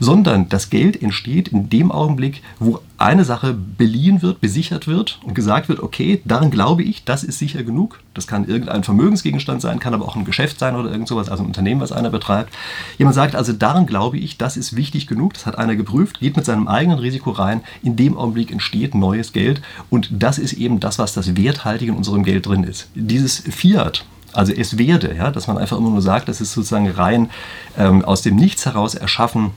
sondern 0.00 0.48
das 0.48 0.70
Geld 0.70 1.00
entsteht 1.02 1.48
in 1.48 1.68
dem 1.68 1.90
Augenblick, 1.90 2.42
wo 2.58 2.80
eine 2.98 3.24
Sache 3.24 3.52
beliehen 3.52 4.22
wird, 4.22 4.40
besichert 4.40 4.86
wird 4.86 5.18
und 5.24 5.34
gesagt 5.34 5.68
wird, 5.68 5.80
okay, 5.80 6.22
daran 6.24 6.50
glaube 6.50 6.82
ich, 6.84 7.04
das 7.04 7.24
ist 7.24 7.38
sicher 7.38 7.64
genug. 7.64 8.00
Das 8.14 8.26
kann 8.26 8.46
irgendein 8.46 8.84
Vermögensgegenstand 8.84 9.60
sein, 9.60 9.80
kann 9.80 9.94
aber 9.94 10.06
auch 10.06 10.14
ein 10.14 10.24
Geschäft 10.24 10.58
sein 10.58 10.76
oder 10.76 10.90
irgend 10.90 11.08
sowas, 11.08 11.28
also 11.28 11.42
ein 11.42 11.46
Unternehmen, 11.46 11.80
was 11.80 11.92
einer 11.92 12.10
betreibt. 12.10 12.54
Jemand 12.98 13.14
sagt 13.14 13.34
also, 13.34 13.52
daran 13.52 13.86
glaube 13.86 14.18
ich, 14.18 14.38
das 14.38 14.56
ist 14.56 14.76
wichtig 14.76 15.06
genug, 15.06 15.34
das 15.34 15.46
hat 15.46 15.58
einer 15.58 15.74
geprüft, 15.74 16.20
geht 16.20 16.36
mit 16.36 16.44
seinem 16.44 16.68
eigenen 16.68 16.98
Risiko 16.98 17.30
rein, 17.30 17.62
in 17.82 17.96
dem 17.96 18.16
Augenblick 18.16 18.52
entsteht 18.52 18.94
neues 18.94 19.32
Geld 19.32 19.62
und 19.90 20.08
das 20.12 20.38
ist 20.38 20.52
eben 20.52 20.78
das, 20.78 20.98
was 20.98 21.12
das 21.12 21.36
Werthaltige 21.36 21.90
in 21.90 21.98
unserem 21.98 22.22
Geld 22.22 22.46
drin 22.46 22.64
ist. 22.64 22.88
Dieses 22.94 23.38
Fiat, 23.38 24.04
also 24.32 24.52
es 24.52 24.78
werde, 24.78 25.14
ja, 25.14 25.30
dass 25.30 25.46
man 25.46 25.58
einfach 25.58 25.76
immer 25.76 25.90
nur 25.90 26.02
sagt, 26.02 26.28
das 26.28 26.40
ist 26.40 26.52
sozusagen 26.52 26.90
rein 26.90 27.30
ähm, 27.78 28.04
aus 28.04 28.22
dem 28.22 28.36
Nichts 28.36 28.66
heraus 28.66 28.94
erschaffen 28.94 29.52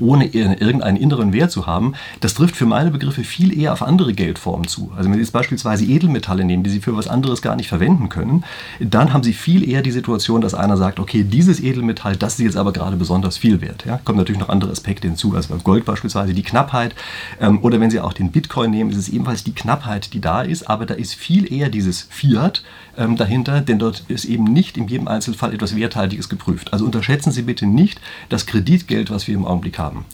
ohne 0.00 0.26
irgendeinen 0.26 0.96
inneren 0.96 1.32
Wert 1.32 1.50
zu 1.50 1.66
haben, 1.66 1.94
das 2.20 2.34
trifft 2.34 2.56
für 2.56 2.66
meine 2.66 2.90
Begriffe 2.90 3.24
viel 3.24 3.58
eher 3.58 3.72
auf 3.72 3.82
andere 3.82 4.12
Geldformen 4.12 4.68
zu. 4.68 4.92
Also 4.96 5.08
wenn 5.08 5.14
Sie 5.14 5.20
jetzt 5.20 5.32
beispielsweise 5.32 5.84
Edelmetalle 5.84 6.44
nehmen, 6.44 6.62
die 6.62 6.70
Sie 6.70 6.80
für 6.80 6.96
was 6.96 7.08
anderes 7.08 7.42
gar 7.42 7.56
nicht 7.56 7.68
verwenden 7.68 8.08
können, 8.08 8.44
dann 8.80 9.12
haben 9.12 9.22
Sie 9.22 9.32
viel 9.32 9.68
eher 9.68 9.82
die 9.82 9.90
Situation, 9.90 10.40
dass 10.40 10.54
einer 10.54 10.76
sagt, 10.76 10.98
okay, 10.98 11.24
dieses 11.24 11.60
Edelmetall, 11.60 12.16
das 12.16 12.34
ist 12.34 12.44
jetzt 12.44 12.56
aber 12.56 12.72
gerade 12.72 12.96
besonders 12.96 13.38
viel 13.38 13.60
wert. 13.60 13.84
Ja? 13.86 13.98
Kommen 14.04 14.18
natürlich 14.18 14.40
noch 14.40 14.48
andere 14.48 14.70
Aspekte 14.70 15.08
hinzu, 15.08 15.34
also 15.34 15.48
beim 15.48 15.62
Gold 15.64 15.84
beispielsweise 15.84 16.34
die 16.34 16.42
Knappheit. 16.42 16.94
Ähm, 17.40 17.58
oder 17.62 17.80
wenn 17.80 17.90
Sie 17.90 18.00
auch 18.00 18.12
den 18.12 18.30
Bitcoin 18.30 18.70
nehmen, 18.70 18.90
ist 18.90 18.98
es 18.98 19.08
ebenfalls 19.08 19.44
die 19.44 19.54
Knappheit, 19.54 20.12
die 20.12 20.20
da 20.20 20.42
ist, 20.42 20.68
aber 20.68 20.86
da 20.86 20.94
ist 20.94 21.14
viel 21.14 21.52
eher 21.52 21.68
dieses 21.68 22.02
Fiat 22.02 22.62
ähm, 22.96 23.16
dahinter, 23.16 23.60
denn 23.60 23.78
dort 23.78 24.04
ist 24.08 24.24
eben 24.24 24.44
nicht 24.44 24.76
in 24.76 24.88
jedem 24.88 25.08
Einzelfall 25.08 25.54
etwas 25.54 25.76
Werthaltiges 25.76 26.28
geprüft. 26.28 26.72
Also 26.72 26.84
unterschätzen 26.84 27.32
Sie 27.32 27.42
bitte 27.42 27.66
nicht 27.66 28.00
das 28.28 28.46
Kreditgeld, 28.46 29.10
was 29.10 29.26
wir 29.26 29.34
im 29.34 29.44
Augenblick 29.44 29.63
Augenblick 29.64 29.78
haben. 29.78 30.04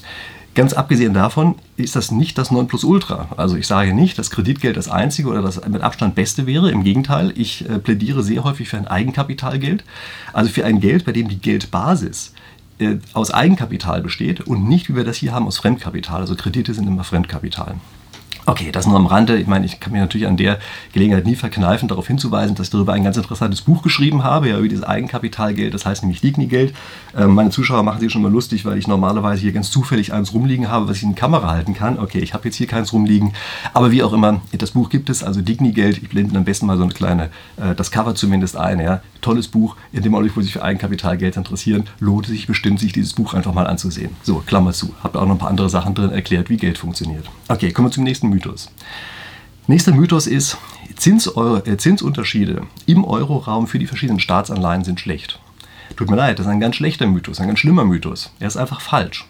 Ganz 0.55 0.73
abgesehen 0.73 1.15
davon 1.15 1.55
ist 1.77 1.95
das 1.95 2.11
nicht 2.11 2.37
das 2.37 2.51
Nonplusultra. 2.51 3.29
Also 3.37 3.57
ich 3.57 3.69
sage 3.69 3.95
nicht, 3.95 4.19
dass 4.19 4.31
Kreditgeld 4.31 4.77
das 4.77 4.91
einzige 4.91 5.29
oder 5.29 5.43
das 5.43 5.65
mit 5.69 5.83
Abstand 5.83 6.17
beste 6.17 6.47
wäre. 6.47 6.73
Im 6.73 6.83
Gegenteil, 6.83 7.33
ich 7.37 7.69
äh, 7.69 7.79
plädiere 7.79 8.25
sehr 8.25 8.43
häufig 8.43 8.69
für 8.69 8.77
ein 8.77 8.89
Eigenkapitalgeld. 8.89 9.85
Also 10.33 10.51
für 10.51 10.65
ein 10.65 10.81
Geld, 10.81 11.05
bei 11.05 11.13
dem 11.13 11.29
die 11.29 11.39
Geldbasis 11.39 12.35
äh, 12.81 12.97
aus 13.13 13.31
Eigenkapital 13.31 14.03
besteht 14.03 14.41
und 14.41 14.69
nicht, 14.69 14.89
wie 14.89 14.97
wir 14.97 15.05
das 15.05 15.19
hier 15.19 15.33
haben, 15.33 15.47
aus 15.47 15.59
Fremdkapital. 15.59 16.21
Also 16.21 16.35
Kredite 16.35 16.75
sind 16.75 16.89
immer 16.89 17.05
Fremdkapital. 17.05 17.77
Okay, 18.51 18.73
das 18.73 18.85
nur 18.85 18.97
am 18.97 19.07
Rande. 19.07 19.37
Ich 19.37 19.47
meine, 19.47 19.65
ich 19.65 19.79
kann 19.79 19.93
mir 19.93 20.01
natürlich 20.01 20.27
an 20.27 20.37
der 20.37 20.59
Gelegenheit 20.93 21.25
nie 21.25 21.37
verkneifen, 21.37 21.87
darauf 21.87 22.09
hinzuweisen, 22.09 22.57
dass 22.57 22.67
ich 22.67 22.71
darüber 22.73 22.95
ein 22.95 23.05
ganz 23.05 23.17
interessantes 23.17 23.61
Buch 23.61 23.81
geschrieben 23.81 24.25
habe, 24.25 24.49
ja, 24.49 24.59
über 24.59 24.67
dieses 24.67 24.83
Eigenkapitalgeld, 24.83 25.73
das 25.73 25.87
heißt 25.87 26.03
nämlich 26.03 26.21
Digni-Geld. 26.21 26.75
Ähm, 27.17 27.37
meine 27.37 27.51
Zuschauer 27.51 27.85
machen 27.85 28.01
sich 28.01 28.11
schon 28.11 28.23
mal 28.23 28.33
lustig, 28.33 28.65
weil 28.65 28.77
ich 28.77 28.89
normalerweise 28.89 29.43
hier 29.43 29.53
ganz 29.53 29.71
zufällig 29.71 30.13
eins 30.13 30.35
rumliegen 30.35 30.69
habe, 30.69 30.89
was 30.89 30.97
ich 30.97 31.05
in 31.05 31.11
die 31.11 31.15
Kamera 31.15 31.49
halten 31.49 31.75
kann. 31.75 31.97
Okay, 32.01 32.19
ich 32.19 32.35
habe 32.35 32.47
jetzt 32.47 32.57
hier 32.57 32.67
keins 32.67 32.93
rumliegen, 32.93 33.35
aber 33.73 33.93
wie 33.93 34.03
auch 34.03 34.13
immer, 34.13 34.41
das 34.51 34.73
Buch 34.73 34.91
gibt 34.91 35.11
es, 35.11 35.23
also 35.23 35.43
Digni-Geld. 35.43 35.99
Ich 36.03 36.09
blende 36.09 36.37
am 36.37 36.45
besten 36.45 36.67
mal 36.67 36.77
so 36.77 36.83
eine 36.83 36.93
kleine, 36.93 37.31
äh, 37.57 37.77
das 37.77 37.93
Cover 37.93 38.17
zumindest 38.17 38.57
ein, 38.57 38.81
ja. 38.81 39.01
Tolles 39.21 39.47
Buch, 39.47 39.77
in 39.93 40.03
dem 40.03 40.13
Augenblick, 40.15 40.37
wo 40.37 40.41
sich 40.41 40.55
für 40.55 40.65
Eigenkapitalgeld 40.65 41.37
interessieren, 41.37 41.85
lohnt 42.01 42.25
es 42.25 42.33
sich 42.33 42.49
bestimmt, 42.49 42.81
sich 42.81 42.93
dieses 42.93 43.13
Buch 43.13 43.35
einfach 43.35 43.55
mal 43.55 43.69
anzusehen. 43.69 44.17
So, 44.25 44.43
Klammer 44.45 44.73
zu. 44.73 44.93
Habe 45.05 45.21
auch 45.21 45.27
noch 45.27 45.35
ein 45.35 45.39
paar 45.39 45.51
andere 45.51 45.69
Sachen 45.71 45.95
drin 45.95 46.11
erklärt, 46.11 46.51
wie 46.51 46.57
Geld 46.57 46.79
funktioniert. 46.79 47.27
Okay, 47.47 47.71
kommen 47.71 47.89
wir 47.89 47.93
zum 47.93 48.05
nächsten 48.05 48.29
Mythos. 48.29 48.40
Nächster 49.67 49.93
Mythos 49.93 50.27
ist, 50.27 50.57
Zins, 50.97 51.27
äh, 51.27 51.77
Zinsunterschiede 51.77 52.67
im 52.87 53.05
Euroraum 53.05 53.67
für 53.67 53.79
die 53.79 53.87
verschiedenen 53.87 54.21
Staatsanleihen 54.21 54.85
sind 54.85 55.01
schlecht. 55.01 55.39
Tut 55.97 56.11
mir 56.11 56.17
leid, 56.17 56.39
das 56.39 56.47
ist 56.47 56.53
ein 56.53 56.61
ganz 56.61 56.77
schlechter 56.77 57.07
Mythos, 57.07 57.41
ein 57.41 57.47
ganz 57.47 57.59
schlimmer 57.59 57.85
Mythos. 57.85 58.33
Er 58.39 58.49
ist 58.49 58.57
einfach 58.57 58.81
falsch. 58.81 59.27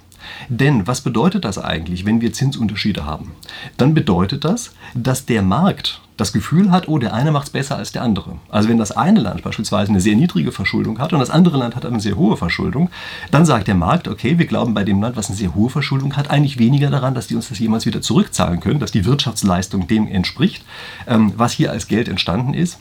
Denn 0.48 0.86
was 0.86 1.00
bedeutet 1.00 1.44
das 1.44 1.58
eigentlich, 1.58 2.04
wenn 2.04 2.20
wir 2.20 2.32
Zinsunterschiede 2.32 3.04
haben? 3.04 3.32
Dann 3.76 3.94
bedeutet 3.94 4.44
das, 4.44 4.72
dass 4.94 5.26
der 5.26 5.42
Markt 5.42 6.00
das 6.20 6.32
Gefühl 6.32 6.70
hat, 6.70 6.86
oh, 6.86 6.98
der 6.98 7.14
eine 7.14 7.32
macht 7.32 7.46
es 7.46 7.52
besser 7.52 7.76
als 7.76 7.92
der 7.92 8.02
andere. 8.02 8.36
Also 8.50 8.68
wenn 8.68 8.78
das 8.78 8.92
eine 8.92 9.20
Land 9.20 9.42
beispielsweise 9.42 9.90
eine 9.90 10.00
sehr 10.00 10.16
niedrige 10.16 10.52
Verschuldung 10.52 10.98
hat 10.98 11.12
und 11.12 11.18
das 11.18 11.30
andere 11.30 11.56
Land 11.56 11.74
hat 11.74 11.86
eine 11.86 12.00
sehr 12.00 12.16
hohe 12.16 12.36
Verschuldung, 12.36 12.90
dann 13.30 13.46
sagt 13.46 13.68
der 13.68 13.74
Markt, 13.74 14.06
okay, 14.06 14.38
wir 14.38 14.46
glauben 14.46 14.74
bei 14.74 14.84
dem 14.84 15.00
Land, 15.00 15.16
was 15.16 15.28
eine 15.28 15.36
sehr 15.36 15.54
hohe 15.54 15.70
Verschuldung 15.70 16.16
hat, 16.16 16.30
eigentlich 16.30 16.58
weniger 16.58 16.90
daran, 16.90 17.14
dass 17.14 17.26
die 17.26 17.36
uns 17.36 17.48
das 17.48 17.58
jemals 17.58 17.86
wieder 17.86 18.02
zurückzahlen 18.02 18.60
können, 18.60 18.80
dass 18.80 18.92
die 18.92 19.06
Wirtschaftsleistung 19.06 19.86
dem 19.86 20.06
entspricht, 20.06 20.64
ähm, 21.06 21.32
was 21.36 21.52
hier 21.52 21.70
als 21.70 21.88
Geld 21.88 22.08
entstanden 22.08 22.52
ist. 22.52 22.78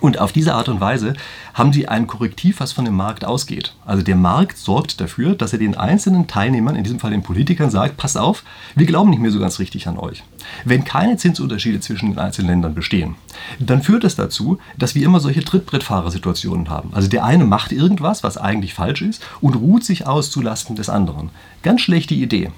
Und 0.00 0.18
auf 0.18 0.32
diese 0.32 0.54
Art 0.54 0.68
und 0.68 0.80
Weise 0.80 1.14
haben 1.54 1.72
sie 1.72 1.88
ein 1.88 2.06
Korrektiv, 2.06 2.60
was 2.60 2.72
von 2.72 2.84
dem 2.84 2.94
Markt 2.94 3.24
ausgeht. 3.24 3.74
Also 3.84 4.02
der 4.02 4.16
Markt 4.16 4.58
sorgt 4.58 5.00
dafür, 5.00 5.34
dass 5.34 5.52
er 5.52 5.58
den 5.58 5.76
einzelnen 5.76 6.26
Teilnehmern, 6.26 6.76
in 6.76 6.84
diesem 6.84 7.00
Fall 7.00 7.10
den 7.10 7.22
Politikern, 7.22 7.70
sagt, 7.70 7.96
passt 7.96 8.16
auf, 8.16 8.44
wir 8.74 8.86
glauben 8.86 9.10
nicht 9.10 9.20
mehr 9.20 9.30
so 9.30 9.40
ganz 9.40 9.58
richtig 9.58 9.88
an 9.88 9.98
euch. 9.98 10.22
Wenn 10.64 10.84
keine 10.84 11.16
Zinsunterschiede 11.16 11.80
zwischen 11.80 12.10
den 12.10 12.18
einzelnen 12.18 12.48
Ländern 12.48 12.74
bestehen, 12.74 13.16
dann 13.58 13.82
führt 13.82 14.04
das 14.04 14.16
dazu, 14.16 14.58
dass 14.76 14.94
wir 14.94 15.04
immer 15.04 15.20
solche 15.20 15.44
Trittbrettfahrersituationen 15.44 16.70
haben. 16.70 16.90
Also 16.92 17.08
der 17.08 17.24
eine 17.24 17.44
macht 17.44 17.72
irgendwas, 17.72 18.22
was 18.22 18.38
eigentlich 18.38 18.74
falsch 18.74 19.02
ist, 19.02 19.22
und 19.40 19.54
ruht 19.54 19.84
sich 19.84 20.06
aus 20.06 20.30
zulasten 20.30 20.76
des 20.76 20.88
anderen. 20.88 21.30
Ganz 21.62 21.80
schlechte 21.80 22.14
Idee. 22.14 22.50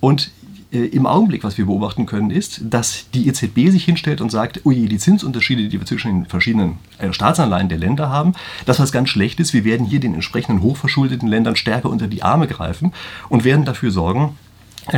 Und 0.00 0.30
im 0.70 1.06
Augenblick, 1.06 1.44
was 1.44 1.56
wir 1.56 1.64
beobachten 1.64 2.04
können, 2.04 2.30
ist, 2.30 2.60
dass 2.62 3.06
die 3.14 3.26
EZB 3.28 3.70
sich 3.70 3.84
hinstellt 3.84 4.20
und 4.20 4.30
sagt, 4.30 4.66
ui, 4.66 4.86
die 4.86 4.98
Zinsunterschiede, 4.98 5.68
die 5.68 5.78
wir 5.78 5.86
zwischen 5.86 6.22
den 6.22 6.26
verschiedenen 6.26 6.78
äh, 6.98 7.12
Staatsanleihen 7.12 7.70
der 7.70 7.78
Länder 7.78 8.10
haben, 8.10 8.34
das 8.66 8.78
was 8.78 8.92
ganz 8.92 9.08
schlecht 9.08 9.40
ist, 9.40 9.54
wir 9.54 9.64
werden 9.64 9.86
hier 9.86 10.00
den 10.00 10.14
entsprechenden 10.14 10.62
hochverschuldeten 10.62 11.28
Ländern 11.28 11.56
stärker 11.56 11.88
unter 11.88 12.06
die 12.06 12.22
Arme 12.22 12.46
greifen 12.46 12.92
und 13.30 13.44
werden 13.44 13.64
dafür 13.64 13.90
sorgen, 13.90 14.36
äh, 14.44 14.47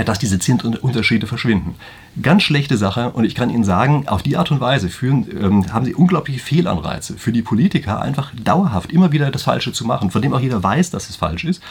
dass 0.05 0.19
diese 0.19 0.39
Zinsunterschiede 0.39 1.27
verschwinden. 1.27 1.75
Ganz 2.23 2.43
schlechte 2.43 2.77
Sache 2.77 3.11
und 3.11 3.25
ich 3.25 3.35
kann 3.35 3.51
Ihnen 3.51 3.65
sagen, 3.65 4.09
auf 4.09 4.23
die 4.23 4.37
Art 4.37 4.51
und 4.51 4.61
Weise 4.61 4.89
führen, 4.89 5.27
ähm, 5.31 5.73
haben 5.73 5.85
Sie 5.85 5.95
unglaubliche 5.95 6.41
Fehlanreize 6.41 7.17
für 7.17 7.33
die 7.33 7.43
Politiker, 7.43 8.01
einfach 8.01 8.33
dauerhaft 8.35 8.93
immer 8.93 9.13
wieder 9.13 9.31
das 9.31 9.43
Falsche 9.43 9.73
zu 9.73 9.85
machen, 9.85 10.11
von 10.11 10.23
dem 10.23 10.33
auch 10.33 10.41
jeder 10.41 10.63
weiß, 10.63 10.91
dass 10.91 11.11
es 11.11 11.17
falsch 11.17 11.45
ist. 11.45 11.63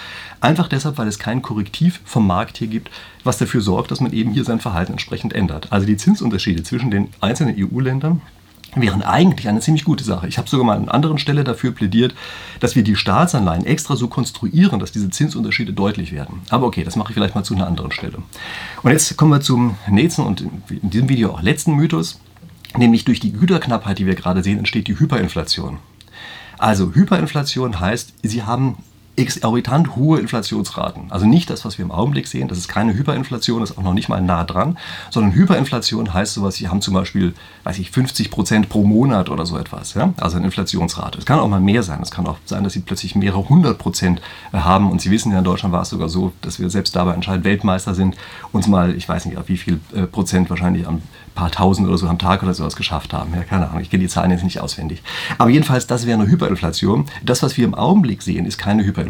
Einfach 0.41 0.67
deshalb, 0.67 0.97
weil 0.97 1.07
es 1.07 1.19
kein 1.19 1.41
Korrektiv 1.41 2.01
vom 2.05 2.27
Markt 2.27 2.57
hier 2.57 2.67
gibt, 2.67 2.89
was 3.23 3.37
dafür 3.37 3.61
sorgt, 3.61 3.91
dass 3.91 4.01
man 4.01 4.13
eben 4.13 4.31
hier 4.31 4.43
sein 4.43 4.59
Verhalten 4.59 4.93
entsprechend 4.93 5.33
ändert. 5.33 5.71
Also 5.71 5.85
die 5.85 5.97
Zinsunterschiede 5.97 6.63
zwischen 6.63 6.91
den 6.91 7.09
einzelnen 7.21 7.55
EU-Ländern 7.57 8.21
wären 8.75 9.01
eigentlich 9.01 9.47
eine 9.47 9.59
ziemlich 9.59 9.83
gute 9.83 10.03
Sache. 10.03 10.27
Ich 10.27 10.37
habe 10.37 10.49
sogar 10.49 10.65
mal 10.65 10.77
an 10.77 10.89
anderen 10.89 11.17
Stelle 11.17 11.43
dafür 11.43 11.71
plädiert, 11.71 12.13
dass 12.59 12.75
wir 12.75 12.83
die 12.83 12.95
Staatsanleihen 12.95 13.65
extra 13.65 13.95
so 13.95 14.07
konstruieren, 14.07 14.79
dass 14.79 14.91
diese 14.91 15.09
Zinsunterschiede 15.09 15.73
deutlich 15.73 16.11
werden. 16.11 16.41
Aber 16.49 16.67
okay, 16.67 16.83
das 16.83 16.95
mache 16.95 17.11
ich 17.11 17.15
vielleicht 17.15 17.35
mal 17.35 17.43
zu 17.43 17.55
einer 17.55 17.67
anderen 17.67 17.91
Stelle. 17.91 18.19
Und 18.83 18.91
jetzt 18.91 19.15
kommen 19.17 19.31
wir 19.31 19.41
zum 19.41 19.75
nächsten 19.89 20.23
und 20.23 20.41
in 20.69 20.89
diesem 20.89 21.09
Video 21.09 21.31
auch 21.31 21.41
letzten 21.41 21.73
Mythos, 21.75 22.19
nämlich 22.77 23.05
durch 23.05 23.19
die 23.19 23.33
Güterknappheit, 23.33 23.97
die 23.97 24.05
wir 24.05 24.15
gerade 24.15 24.43
sehen, 24.43 24.59
entsteht 24.59 24.87
die 24.87 24.99
Hyperinflation. 24.99 25.79
Also 26.57 26.93
Hyperinflation 26.93 27.79
heißt, 27.79 28.13
Sie 28.21 28.43
haben 28.43 28.77
exorbitant 29.19 29.95
hohe 29.95 30.19
Inflationsraten. 30.19 31.11
Also 31.11 31.25
nicht 31.25 31.49
das, 31.49 31.65
was 31.65 31.77
wir 31.77 31.85
im 31.85 31.91
Augenblick 31.91 32.27
sehen. 32.27 32.47
Das 32.47 32.57
ist 32.57 32.67
keine 32.67 32.93
Hyperinflation, 32.93 33.59
das 33.61 33.71
ist 33.71 33.77
auch 33.77 33.83
noch 33.83 33.93
nicht 33.93 34.09
mal 34.09 34.21
nah 34.21 34.43
dran, 34.43 34.77
sondern 35.09 35.33
Hyperinflation 35.33 36.13
heißt 36.13 36.33
sowas, 36.33 36.55
Sie 36.55 36.69
haben 36.69 36.81
zum 36.81 36.93
Beispiel, 36.93 37.33
weiß 37.63 37.77
ich, 37.79 37.91
50 37.91 38.31
Prozent 38.31 38.69
pro 38.69 38.83
Monat 38.83 39.29
oder 39.29 39.45
so 39.45 39.57
etwas. 39.57 39.93
Ja? 39.93 40.13
Also 40.17 40.37
eine 40.37 40.45
Inflationsrate. 40.45 41.19
Es 41.19 41.25
kann 41.25 41.39
auch 41.39 41.47
mal 41.47 41.59
mehr 41.59 41.83
sein. 41.83 41.99
Es 42.01 42.11
kann 42.11 42.25
auch 42.27 42.37
sein, 42.45 42.63
dass 42.63 42.73
Sie 42.73 42.79
plötzlich 42.79 43.15
mehrere 43.15 43.47
hundert 43.49 43.77
Prozent 43.77 44.21
äh, 44.53 44.57
haben. 44.57 44.89
Und 44.89 45.01
Sie 45.01 45.11
wissen 45.11 45.31
ja, 45.31 45.39
in 45.39 45.43
Deutschland 45.43 45.73
war 45.73 45.81
es 45.81 45.89
sogar 45.89 46.09
so, 46.09 46.31
dass 46.41 46.59
wir 46.59 46.69
selbst 46.69 46.95
dabei 46.95 47.13
anscheinend 47.13 47.45
Weltmeister 47.45 47.93
sind, 47.93 48.15
uns 48.51 48.67
mal, 48.67 48.95
ich 48.95 49.07
weiß 49.07 49.25
nicht, 49.25 49.37
auf 49.37 49.49
wie 49.49 49.57
viel 49.57 49.79
äh, 49.93 50.03
Prozent 50.03 50.49
wahrscheinlich 50.49 50.87
am 50.87 51.01
paar 51.39 51.51
tausend 51.51 51.87
oder 51.87 51.97
so 51.97 52.07
am 52.07 52.19
Tag 52.19 52.43
oder 52.43 52.53
sowas 52.53 52.75
geschafft 52.75 53.13
haben. 53.13 53.33
Ja, 53.33 53.43
keine 53.43 53.69
Ahnung, 53.69 53.81
ich 53.81 53.89
kenne 53.89 54.03
die 54.03 54.09
Zahlen 54.09 54.31
jetzt 54.31 54.43
nicht 54.43 54.59
auswendig. 54.59 55.01
Aber 55.37 55.49
jedenfalls, 55.49 55.87
das 55.87 56.05
wäre 56.05 56.19
eine 56.19 56.29
Hyperinflation. 56.29 57.05
Das, 57.23 57.41
was 57.41 57.55
wir 57.55 57.63
im 57.63 57.75
Augenblick 57.75 58.21
sehen, 58.21 58.45
ist 58.45 58.57
keine 58.57 58.83
Hyperinflation. 58.83 59.08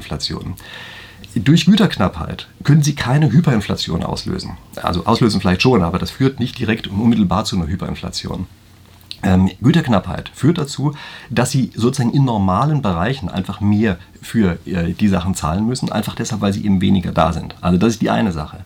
Durch 1.36 1.66
Güterknappheit 1.66 2.48
können 2.64 2.82
Sie 2.82 2.96
keine 2.96 3.32
Hyperinflation 3.32 4.04
auslösen. 4.04 4.58
Also 4.82 5.06
auslösen 5.06 5.40
vielleicht 5.40 5.62
schon, 5.62 5.84
aber 5.84 6.00
das 6.00 6.12
führt 6.12 6.40
nicht 6.40 6.58
direkt 6.58 6.88
und 6.88 7.00
unmittelbar 7.00 7.46
zu 7.46 7.56
einer 7.56 7.68
Hyperinflation. 7.68 8.48
Ähm, 9.22 9.52
Güterknappheit 9.62 10.32
führt 10.34 10.58
dazu, 10.58 10.96
dass 11.30 11.52
sie 11.52 11.72
sozusagen 11.76 12.14
in 12.14 12.24
normalen 12.24 12.82
Bereichen 12.82 13.28
einfach 13.28 13.60
mehr 13.60 13.98
für 14.22 14.58
äh, 14.66 14.94
die 14.94 15.10
Sachen 15.10 15.36
zahlen 15.36 15.66
müssen, 15.66 15.92
einfach 15.92 16.16
deshalb, 16.16 16.42
weil 16.42 16.54
sie 16.54 16.64
eben 16.64 16.80
weniger 16.80 17.12
da 17.12 17.34
sind. 17.34 17.56
Also 17.60 17.78
das 17.78 17.94
ist 17.94 18.02
die 18.02 18.10
eine 18.10 18.32
Sache. 18.32 18.64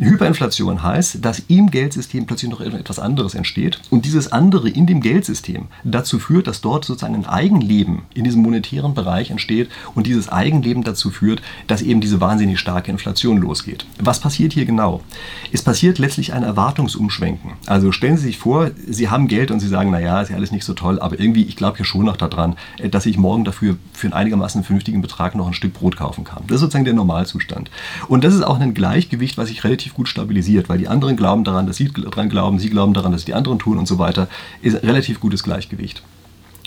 Hyperinflation 0.00 0.82
heißt, 0.82 1.24
dass 1.24 1.42
im 1.48 1.70
Geldsystem 1.70 2.26
plötzlich 2.26 2.50
noch 2.50 2.60
etwas 2.60 2.98
anderes 2.98 3.34
entsteht 3.34 3.80
und 3.90 4.04
dieses 4.04 4.32
andere 4.32 4.68
in 4.68 4.86
dem 4.86 5.00
Geldsystem 5.00 5.66
dazu 5.84 6.18
führt, 6.18 6.46
dass 6.46 6.60
dort 6.60 6.84
sozusagen 6.84 7.14
ein 7.14 7.26
Eigenleben 7.26 8.02
in 8.14 8.24
diesem 8.24 8.42
monetären 8.42 8.94
Bereich 8.94 9.30
entsteht 9.30 9.68
und 9.94 10.06
dieses 10.06 10.28
Eigenleben 10.28 10.84
dazu 10.84 11.10
führt, 11.10 11.42
dass 11.66 11.82
eben 11.82 12.00
diese 12.00 12.20
wahnsinnig 12.20 12.58
starke 12.58 12.90
Inflation 12.90 13.38
losgeht. 13.38 13.86
Was 14.00 14.20
passiert 14.20 14.52
hier 14.52 14.64
genau? 14.64 15.02
Es 15.52 15.62
passiert 15.62 15.98
letztlich 15.98 16.32
ein 16.32 16.42
Erwartungsumschwenken. 16.42 17.52
Also 17.66 17.92
stellen 17.92 18.16
Sie 18.16 18.24
sich 18.24 18.38
vor, 18.38 18.70
Sie 18.86 19.08
haben 19.08 19.28
Geld 19.28 19.50
und 19.50 19.60
Sie 19.60 19.68
sagen, 19.68 19.90
naja, 19.90 20.20
ist 20.20 20.30
ja 20.30 20.36
alles 20.36 20.52
nicht 20.52 20.64
so 20.64 20.74
toll, 20.74 20.98
aber 21.00 21.18
irgendwie, 21.18 21.42
ich 21.42 21.56
glaube 21.56 21.78
ja 21.78 21.84
schon 21.84 22.04
noch 22.04 22.16
daran, 22.16 22.56
äh, 22.78 22.88
dass 22.88 23.06
ich 23.06 23.18
morgen 23.18 23.44
dafür 23.44 23.76
für 23.92 24.06
einen 24.06 24.14
einigermaßen 24.14 24.64
vernünftigen 24.64 25.02
Betrag 25.02 25.34
noch 25.34 25.46
ein 25.46 25.54
Stück 25.54 25.74
Brot 25.74 25.96
kaufen 25.96 26.24
kann. 26.24 26.44
Das 26.46 26.56
ist 26.56 26.60
sozusagen 26.60 26.84
der 26.84 26.94
Normalzustand. 26.94 27.70
Und 28.08 28.24
das 28.24 28.34
ist 28.34 28.42
auch 28.42 28.60
ein 28.60 28.74
Gleichgewicht, 28.74 29.38
was 29.38 29.50
ich 29.50 29.64
relativ 29.64 29.87
relativ 29.88 29.94
gut 29.94 30.08
stabilisiert, 30.08 30.68
weil 30.68 30.78
die 30.78 30.88
anderen 30.88 31.16
glauben 31.16 31.44
daran, 31.44 31.66
dass 31.66 31.76
sie 31.76 31.90
daran 31.90 32.28
glauben, 32.28 32.58
sie 32.58 32.70
glauben 32.70 32.94
daran, 32.94 33.12
dass 33.12 33.24
die 33.24 33.34
anderen 33.34 33.58
tun 33.58 33.78
und 33.78 33.88
so 33.88 33.98
weiter, 33.98 34.28
ist 34.62 34.76
ein 34.76 34.86
relativ 34.86 35.20
gutes 35.20 35.42
Gleichgewicht. 35.42 36.02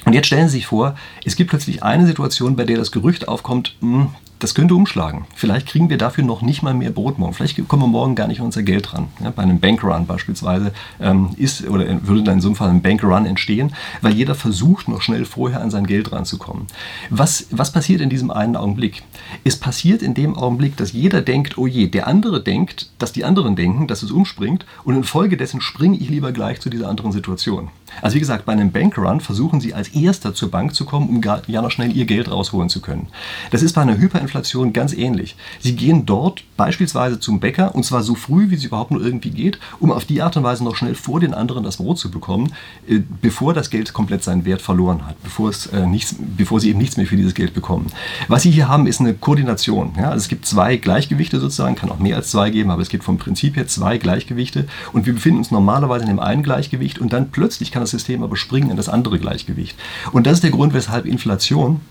Und 0.05 0.13
jetzt 0.13 0.27
stellen 0.27 0.47
Sie 0.47 0.57
sich 0.57 0.67
vor, 0.67 0.95
es 1.25 1.35
gibt 1.35 1.49
plötzlich 1.49 1.83
eine 1.83 2.05
Situation, 2.05 2.55
bei 2.55 2.65
der 2.65 2.77
das 2.77 2.91
Gerücht 2.91 3.27
aufkommt, 3.27 3.75
hm, 3.81 4.09
das 4.41 4.55
könnte 4.55 4.73
umschlagen. 4.73 5.25
Vielleicht 5.35 5.67
kriegen 5.67 5.89
wir 5.89 5.97
dafür 5.97 6.23
noch 6.23 6.41
nicht 6.41 6.63
mal 6.63 6.73
mehr 6.73 6.89
Brot 6.89 7.19
morgen. 7.19 7.33
Vielleicht 7.33 7.67
kommen 7.67 7.83
wir 7.83 7.87
morgen 7.87 8.15
gar 8.15 8.27
nicht 8.27 8.39
an 8.39 8.47
unser 8.47 8.63
Geld 8.63 8.93
ran. 8.93 9.07
Ja, 9.23 9.29
bei 9.29 9.43
einem 9.43 9.59
Bankrun 9.59 10.07
beispielsweise 10.07 10.73
ähm, 10.99 11.29
ist 11.37 11.67
oder 11.67 11.85
würde 12.05 12.23
dann 12.23 12.35
in 12.35 12.41
so 12.41 12.47
einem 12.47 12.55
Fall 12.55 12.69
ein 12.69 12.81
Bankrun 12.81 13.27
entstehen, 13.27 13.73
weil 14.01 14.13
jeder 14.13 14.33
versucht, 14.33 14.87
noch 14.87 15.01
schnell 15.03 15.25
vorher 15.25 15.61
an 15.61 15.69
sein 15.69 15.85
Geld 15.85 16.11
ranzukommen. 16.11 16.65
Was, 17.11 17.47
was 17.51 17.71
passiert 17.71 18.01
in 18.01 18.09
diesem 18.09 18.31
einen 18.31 18.55
Augenblick? 18.55 19.03
Es 19.43 19.57
passiert 19.57 20.01
in 20.01 20.15
dem 20.15 20.35
Augenblick, 20.35 20.75
dass 20.75 20.91
jeder 20.91 21.21
denkt, 21.21 21.59
oh 21.59 21.67
je, 21.67 21.87
der 21.87 22.07
andere 22.07 22.41
denkt, 22.41 22.89
dass 22.97 23.13
die 23.13 23.23
anderen 23.23 23.55
denken, 23.55 23.87
dass 23.87 24.01
es 24.01 24.09
umspringt 24.09 24.65
und 24.83 24.95
infolgedessen 24.95 25.61
springe 25.61 25.97
ich 25.97 26.09
lieber 26.09 26.31
gleich 26.31 26.59
zu 26.59 26.71
dieser 26.71 26.89
anderen 26.89 27.11
Situation. 27.11 27.69
Also 28.01 28.15
wie 28.15 28.19
gesagt, 28.19 28.45
bei 28.45 28.53
einem 28.53 28.71
Bankrun 28.71 29.19
versuchen 29.21 29.61
Sie 29.61 29.73
als 29.73 29.89
erster 29.89 30.33
zur 30.33 30.51
Bank 30.51 30.73
zu 30.73 30.85
kommen, 30.85 31.09
um 31.09 31.21
ja 31.47 31.61
noch 31.61 31.71
schnell 31.71 31.95
Ihr 31.95 32.05
Geld 32.05 32.29
rausholen 32.29 32.69
zu 32.69 32.81
können. 32.81 33.07
Das 33.51 33.61
ist 33.61 33.73
bei 33.73 33.81
einer 33.81 33.97
Hyperinflation 33.97 34.73
ganz 34.73 34.93
ähnlich. 34.93 35.35
Sie 35.59 35.75
gehen 35.75 36.05
dort 36.05 36.43
beispielsweise 36.57 37.19
zum 37.19 37.39
Bäcker 37.39 37.73
und 37.75 37.83
zwar 37.83 38.03
so 38.03 38.15
früh, 38.15 38.49
wie 38.49 38.55
es 38.55 38.63
überhaupt 38.63 38.91
nur 38.91 39.03
irgendwie 39.03 39.31
geht, 39.31 39.59
um 39.79 39.91
auf 39.91 40.05
die 40.05 40.21
Art 40.21 40.37
und 40.37 40.43
Weise 40.43 40.63
noch 40.63 40.75
schnell 40.75 40.95
vor 40.95 41.19
den 41.19 41.33
anderen 41.33 41.63
das 41.63 41.77
Brot 41.77 41.99
zu 41.99 42.11
bekommen, 42.11 42.53
äh, 42.87 42.99
bevor 43.21 43.53
das 43.53 43.69
Geld 43.69 43.93
komplett 43.93 44.23
seinen 44.23 44.45
Wert 44.45 44.61
verloren 44.61 45.05
hat, 45.07 45.21
bevor, 45.23 45.49
es, 45.49 45.67
äh, 45.67 45.85
nichts, 45.85 46.15
bevor 46.37 46.59
Sie 46.59 46.69
eben 46.69 46.79
nichts 46.79 46.97
mehr 46.97 47.05
für 47.05 47.17
dieses 47.17 47.33
Geld 47.33 47.53
bekommen. 47.53 47.87
Was 48.27 48.43
Sie 48.43 48.51
hier 48.51 48.67
haben, 48.67 48.87
ist 48.87 48.99
eine 48.99 49.13
Koordination. 49.13 49.93
Ja? 49.97 50.09
Also 50.09 50.17
es 50.17 50.27
gibt 50.27 50.45
zwei 50.45 50.77
Gleichgewichte 50.77 51.39
sozusagen, 51.39 51.75
kann 51.75 51.89
auch 51.89 51.99
mehr 51.99 52.15
als 52.15 52.29
zwei 52.31 52.49
geben, 52.49 52.69
aber 52.69 52.81
es 52.81 52.89
gibt 52.89 53.03
vom 53.03 53.17
Prinzip 53.17 53.55
her 53.55 53.67
zwei 53.67 53.97
Gleichgewichte 53.97 54.67
und 54.93 55.05
wir 55.05 55.13
befinden 55.13 55.39
uns 55.39 55.51
normalerweise 55.51 56.03
in 56.03 56.09
dem 56.09 56.19
einen 56.19 56.43
Gleichgewicht 56.43 56.99
und 56.99 57.13
dann 57.13 57.31
plötzlich 57.31 57.71
kann 57.71 57.80
kann 57.81 57.85
das 57.85 57.91
System 57.91 58.21
aber 58.21 58.37
springen 58.37 58.69
in 58.69 58.77
das 58.77 58.89
andere 58.89 59.17
Gleichgewicht. 59.17 59.75
Und 60.11 60.27
das 60.27 60.33
ist 60.35 60.43
der 60.43 60.51
Grund, 60.51 60.75
weshalb 60.75 61.07
Inflation 61.07 61.81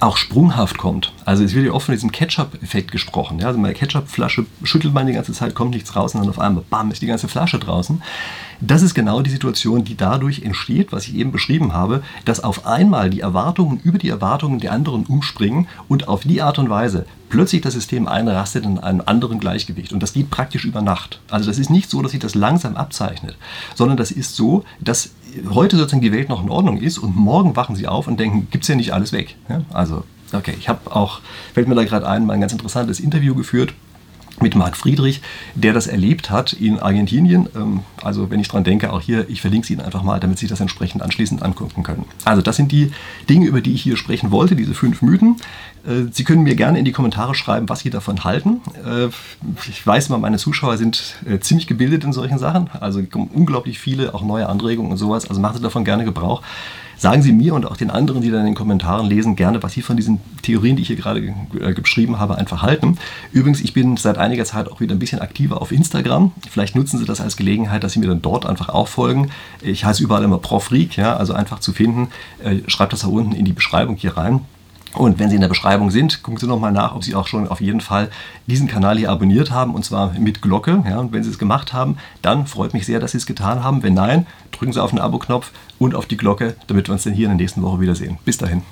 auch 0.00 0.16
sprunghaft 0.16 0.78
kommt. 0.78 1.12
Also 1.24 1.44
es 1.44 1.54
wird 1.54 1.66
ja 1.66 1.72
oft 1.72 1.86
von 1.86 1.94
diesem 1.94 2.12
Ketchup-Effekt 2.12 2.90
gesprochen. 2.90 3.38
Ja? 3.38 3.48
Also 3.48 3.58
meine 3.58 3.74
Ketchup-Flasche 3.74 4.46
schüttelt 4.62 4.94
man 4.94 5.06
die 5.06 5.12
ganze 5.12 5.32
Zeit, 5.32 5.54
kommt 5.54 5.72
nichts 5.72 5.94
raus 5.94 6.14
und 6.14 6.22
dann 6.22 6.30
auf 6.30 6.38
einmal, 6.38 6.64
bam, 6.68 6.90
ist 6.90 7.02
die 7.02 7.06
ganze 7.06 7.28
Flasche 7.28 7.58
draußen. 7.58 8.02
Das 8.60 8.82
ist 8.82 8.94
genau 8.94 9.22
die 9.22 9.30
Situation, 9.30 9.84
die 9.84 9.96
dadurch 9.96 10.42
entsteht, 10.42 10.92
was 10.92 11.08
ich 11.08 11.16
eben 11.16 11.32
beschrieben 11.32 11.72
habe, 11.72 12.02
dass 12.24 12.40
auf 12.40 12.66
einmal 12.66 13.10
die 13.10 13.20
Erwartungen 13.20 13.80
über 13.80 13.98
die 13.98 14.08
Erwartungen 14.08 14.60
der 14.60 14.72
anderen 14.72 15.04
umspringen 15.04 15.66
und 15.88 16.08
auf 16.08 16.22
die 16.22 16.42
Art 16.42 16.58
und 16.58 16.70
Weise 16.70 17.06
plötzlich 17.28 17.62
das 17.62 17.72
System 17.72 18.06
einrastet 18.06 18.64
in 18.64 18.78
einem 18.78 19.02
anderen 19.06 19.40
Gleichgewicht. 19.40 19.92
Und 19.92 20.02
das 20.02 20.12
geht 20.12 20.30
praktisch 20.30 20.64
über 20.64 20.82
Nacht. 20.82 21.18
Also 21.30 21.48
das 21.48 21.58
ist 21.58 21.70
nicht 21.70 21.90
so, 21.90 22.02
dass 22.02 22.12
sich 22.12 22.20
das 22.20 22.34
langsam 22.34 22.76
abzeichnet, 22.76 23.36
sondern 23.74 23.96
das 23.96 24.10
ist 24.10 24.36
so, 24.36 24.64
dass 24.80 25.10
heute 25.50 25.76
sozusagen 25.76 26.02
die 26.02 26.12
Welt 26.12 26.28
noch 26.28 26.42
in 26.42 26.50
Ordnung 26.50 26.78
ist 26.78 26.98
und 26.98 27.16
morgen 27.16 27.56
wachen 27.56 27.76
sie 27.76 27.86
auf 27.86 28.06
und 28.06 28.18
denken, 28.18 28.48
gibt 28.50 28.64
es 28.64 28.68
ja 28.68 28.74
nicht 28.74 28.92
alles 28.92 29.12
weg. 29.12 29.36
Ja? 29.48 29.62
Also, 29.72 30.04
okay, 30.32 30.54
ich 30.58 30.68
habe 30.68 30.94
auch, 30.94 31.20
fällt 31.54 31.68
mir 31.68 31.74
da 31.74 31.84
gerade 31.84 32.08
ein, 32.08 32.26
mal 32.26 32.34
ein 32.34 32.40
ganz 32.40 32.52
interessantes 32.52 33.00
Interview 33.00 33.34
geführt 33.34 33.74
mit 34.40 34.54
Marc 34.56 34.76
Friedrich, 34.76 35.20
der 35.54 35.72
das 35.72 35.86
erlebt 35.86 36.30
hat 36.30 36.52
in 36.52 36.78
Argentinien. 36.78 37.48
Ähm, 37.54 37.80
also 38.02 38.30
wenn 38.30 38.40
ich 38.40 38.48
dran 38.48 38.64
denke, 38.64 38.92
auch 38.92 39.00
hier, 39.00 39.28
ich 39.28 39.40
verlinke 39.40 39.64
es 39.64 39.70
Ihnen 39.70 39.80
einfach 39.80 40.02
mal, 40.02 40.20
damit 40.20 40.38
Sie 40.38 40.46
das 40.46 40.60
entsprechend 40.60 41.02
anschließend 41.02 41.42
angucken 41.42 41.82
können. 41.82 42.04
Also 42.24 42.42
das 42.42 42.56
sind 42.56 42.72
die 42.72 42.92
Dinge, 43.28 43.46
über 43.46 43.60
die 43.60 43.72
ich 43.72 43.82
hier 43.82 43.96
sprechen 43.96 44.30
wollte, 44.30 44.56
diese 44.56 44.74
fünf 44.74 45.02
Mythen. 45.02 45.36
Äh, 45.86 46.10
Sie 46.10 46.24
können 46.24 46.42
mir 46.42 46.54
gerne 46.54 46.78
in 46.78 46.84
die 46.84 46.92
Kommentare 46.92 47.34
schreiben, 47.34 47.68
was 47.68 47.80
Sie 47.80 47.90
davon 47.90 48.24
halten. 48.24 48.60
Äh, 48.84 49.08
ich 49.68 49.86
weiß 49.86 50.08
mal, 50.08 50.18
meine 50.18 50.38
Zuschauer 50.38 50.76
sind 50.76 51.16
äh, 51.28 51.38
ziemlich 51.40 51.66
gebildet 51.66 52.04
in 52.04 52.12
solchen 52.12 52.38
Sachen, 52.38 52.70
also 52.80 53.02
unglaublich 53.34 53.78
viele, 53.78 54.14
auch 54.14 54.22
neue 54.22 54.48
Anregungen 54.48 54.92
und 54.92 54.98
sowas. 54.98 55.28
Also 55.28 55.40
machen 55.40 55.56
Sie 55.56 55.62
davon 55.62 55.84
gerne 55.84 56.04
Gebrauch. 56.04 56.42
Sagen 57.02 57.22
Sie 57.22 57.32
mir 57.32 57.54
und 57.54 57.66
auch 57.66 57.76
den 57.76 57.90
anderen, 57.90 58.22
die 58.22 58.30
dann 58.30 58.40
in 58.40 58.46
den 58.46 58.54
Kommentaren 58.54 59.08
lesen, 59.08 59.34
gerne, 59.34 59.60
was 59.60 59.72
Sie 59.72 59.82
von 59.82 59.96
diesen 59.96 60.20
Theorien, 60.42 60.76
die 60.76 60.82
ich 60.82 60.86
hier 60.88 60.94
gerade 60.94 61.34
beschrieben 61.74 62.20
habe, 62.20 62.38
einfach 62.38 62.62
halten. 62.62 62.96
Übrigens, 63.32 63.60
ich 63.60 63.72
bin 63.72 63.96
seit 63.96 64.18
einiger 64.22 64.44
Zeit 64.44 64.70
auch 64.70 64.80
wieder 64.80 64.94
ein 64.94 64.98
bisschen 64.98 65.20
aktiver 65.20 65.60
auf 65.60 65.72
Instagram. 65.72 66.32
Vielleicht 66.50 66.74
nutzen 66.76 66.98
Sie 66.98 67.04
das 67.04 67.20
als 67.20 67.36
Gelegenheit, 67.36 67.84
dass 67.84 67.92
Sie 67.92 67.98
mir 67.98 68.08
dann 68.08 68.22
dort 68.22 68.46
einfach 68.46 68.68
auch 68.70 68.88
folgen. 68.88 69.30
Ich 69.60 69.84
heiße 69.84 70.02
überall 70.02 70.24
immer 70.24 70.38
Prof 70.38 70.64
Freak, 70.64 70.96
ja, 70.96 71.16
also 71.16 71.34
einfach 71.34 71.58
zu 71.58 71.72
finden. 71.72 72.08
Schreibt 72.66 72.92
das 72.92 73.00
da 73.00 73.08
unten 73.08 73.32
in 73.32 73.44
die 73.44 73.52
Beschreibung 73.52 73.96
hier 73.96 74.16
rein. 74.16 74.40
Und 74.94 75.18
wenn 75.18 75.30
Sie 75.30 75.36
in 75.36 75.40
der 75.40 75.48
Beschreibung 75.48 75.90
sind, 75.90 76.22
gucken 76.22 76.38
Sie 76.38 76.46
nochmal 76.46 76.70
nach, 76.70 76.94
ob 76.94 77.02
Sie 77.02 77.14
auch 77.14 77.26
schon 77.26 77.48
auf 77.48 77.62
jeden 77.62 77.80
Fall 77.80 78.10
diesen 78.46 78.68
Kanal 78.68 78.98
hier 78.98 79.10
abonniert 79.10 79.50
haben 79.50 79.74
und 79.74 79.84
zwar 79.84 80.12
mit 80.18 80.42
Glocke. 80.42 80.84
Ja, 80.86 80.98
und 80.98 81.12
wenn 81.12 81.24
Sie 81.24 81.30
es 81.30 81.38
gemacht 81.38 81.72
haben, 81.72 81.96
dann 82.20 82.46
freut 82.46 82.74
mich 82.74 82.84
sehr, 82.84 83.00
dass 83.00 83.12
Sie 83.12 83.18
es 83.18 83.24
getan 83.24 83.64
haben. 83.64 83.82
Wenn 83.82 83.94
nein, 83.94 84.26
drücken 84.50 84.74
Sie 84.74 84.82
auf 84.82 84.90
den 84.90 84.98
Abo-Knopf 84.98 85.50
und 85.78 85.94
auf 85.94 86.04
die 86.04 86.18
Glocke, 86.18 86.56
damit 86.66 86.88
wir 86.88 86.92
uns 86.92 87.04
dann 87.04 87.14
hier 87.14 87.24
in 87.30 87.38
der 87.38 87.42
nächsten 87.42 87.62
Woche 87.62 87.80
wiedersehen. 87.80 88.18
Bis 88.26 88.36
dahin. 88.36 88.62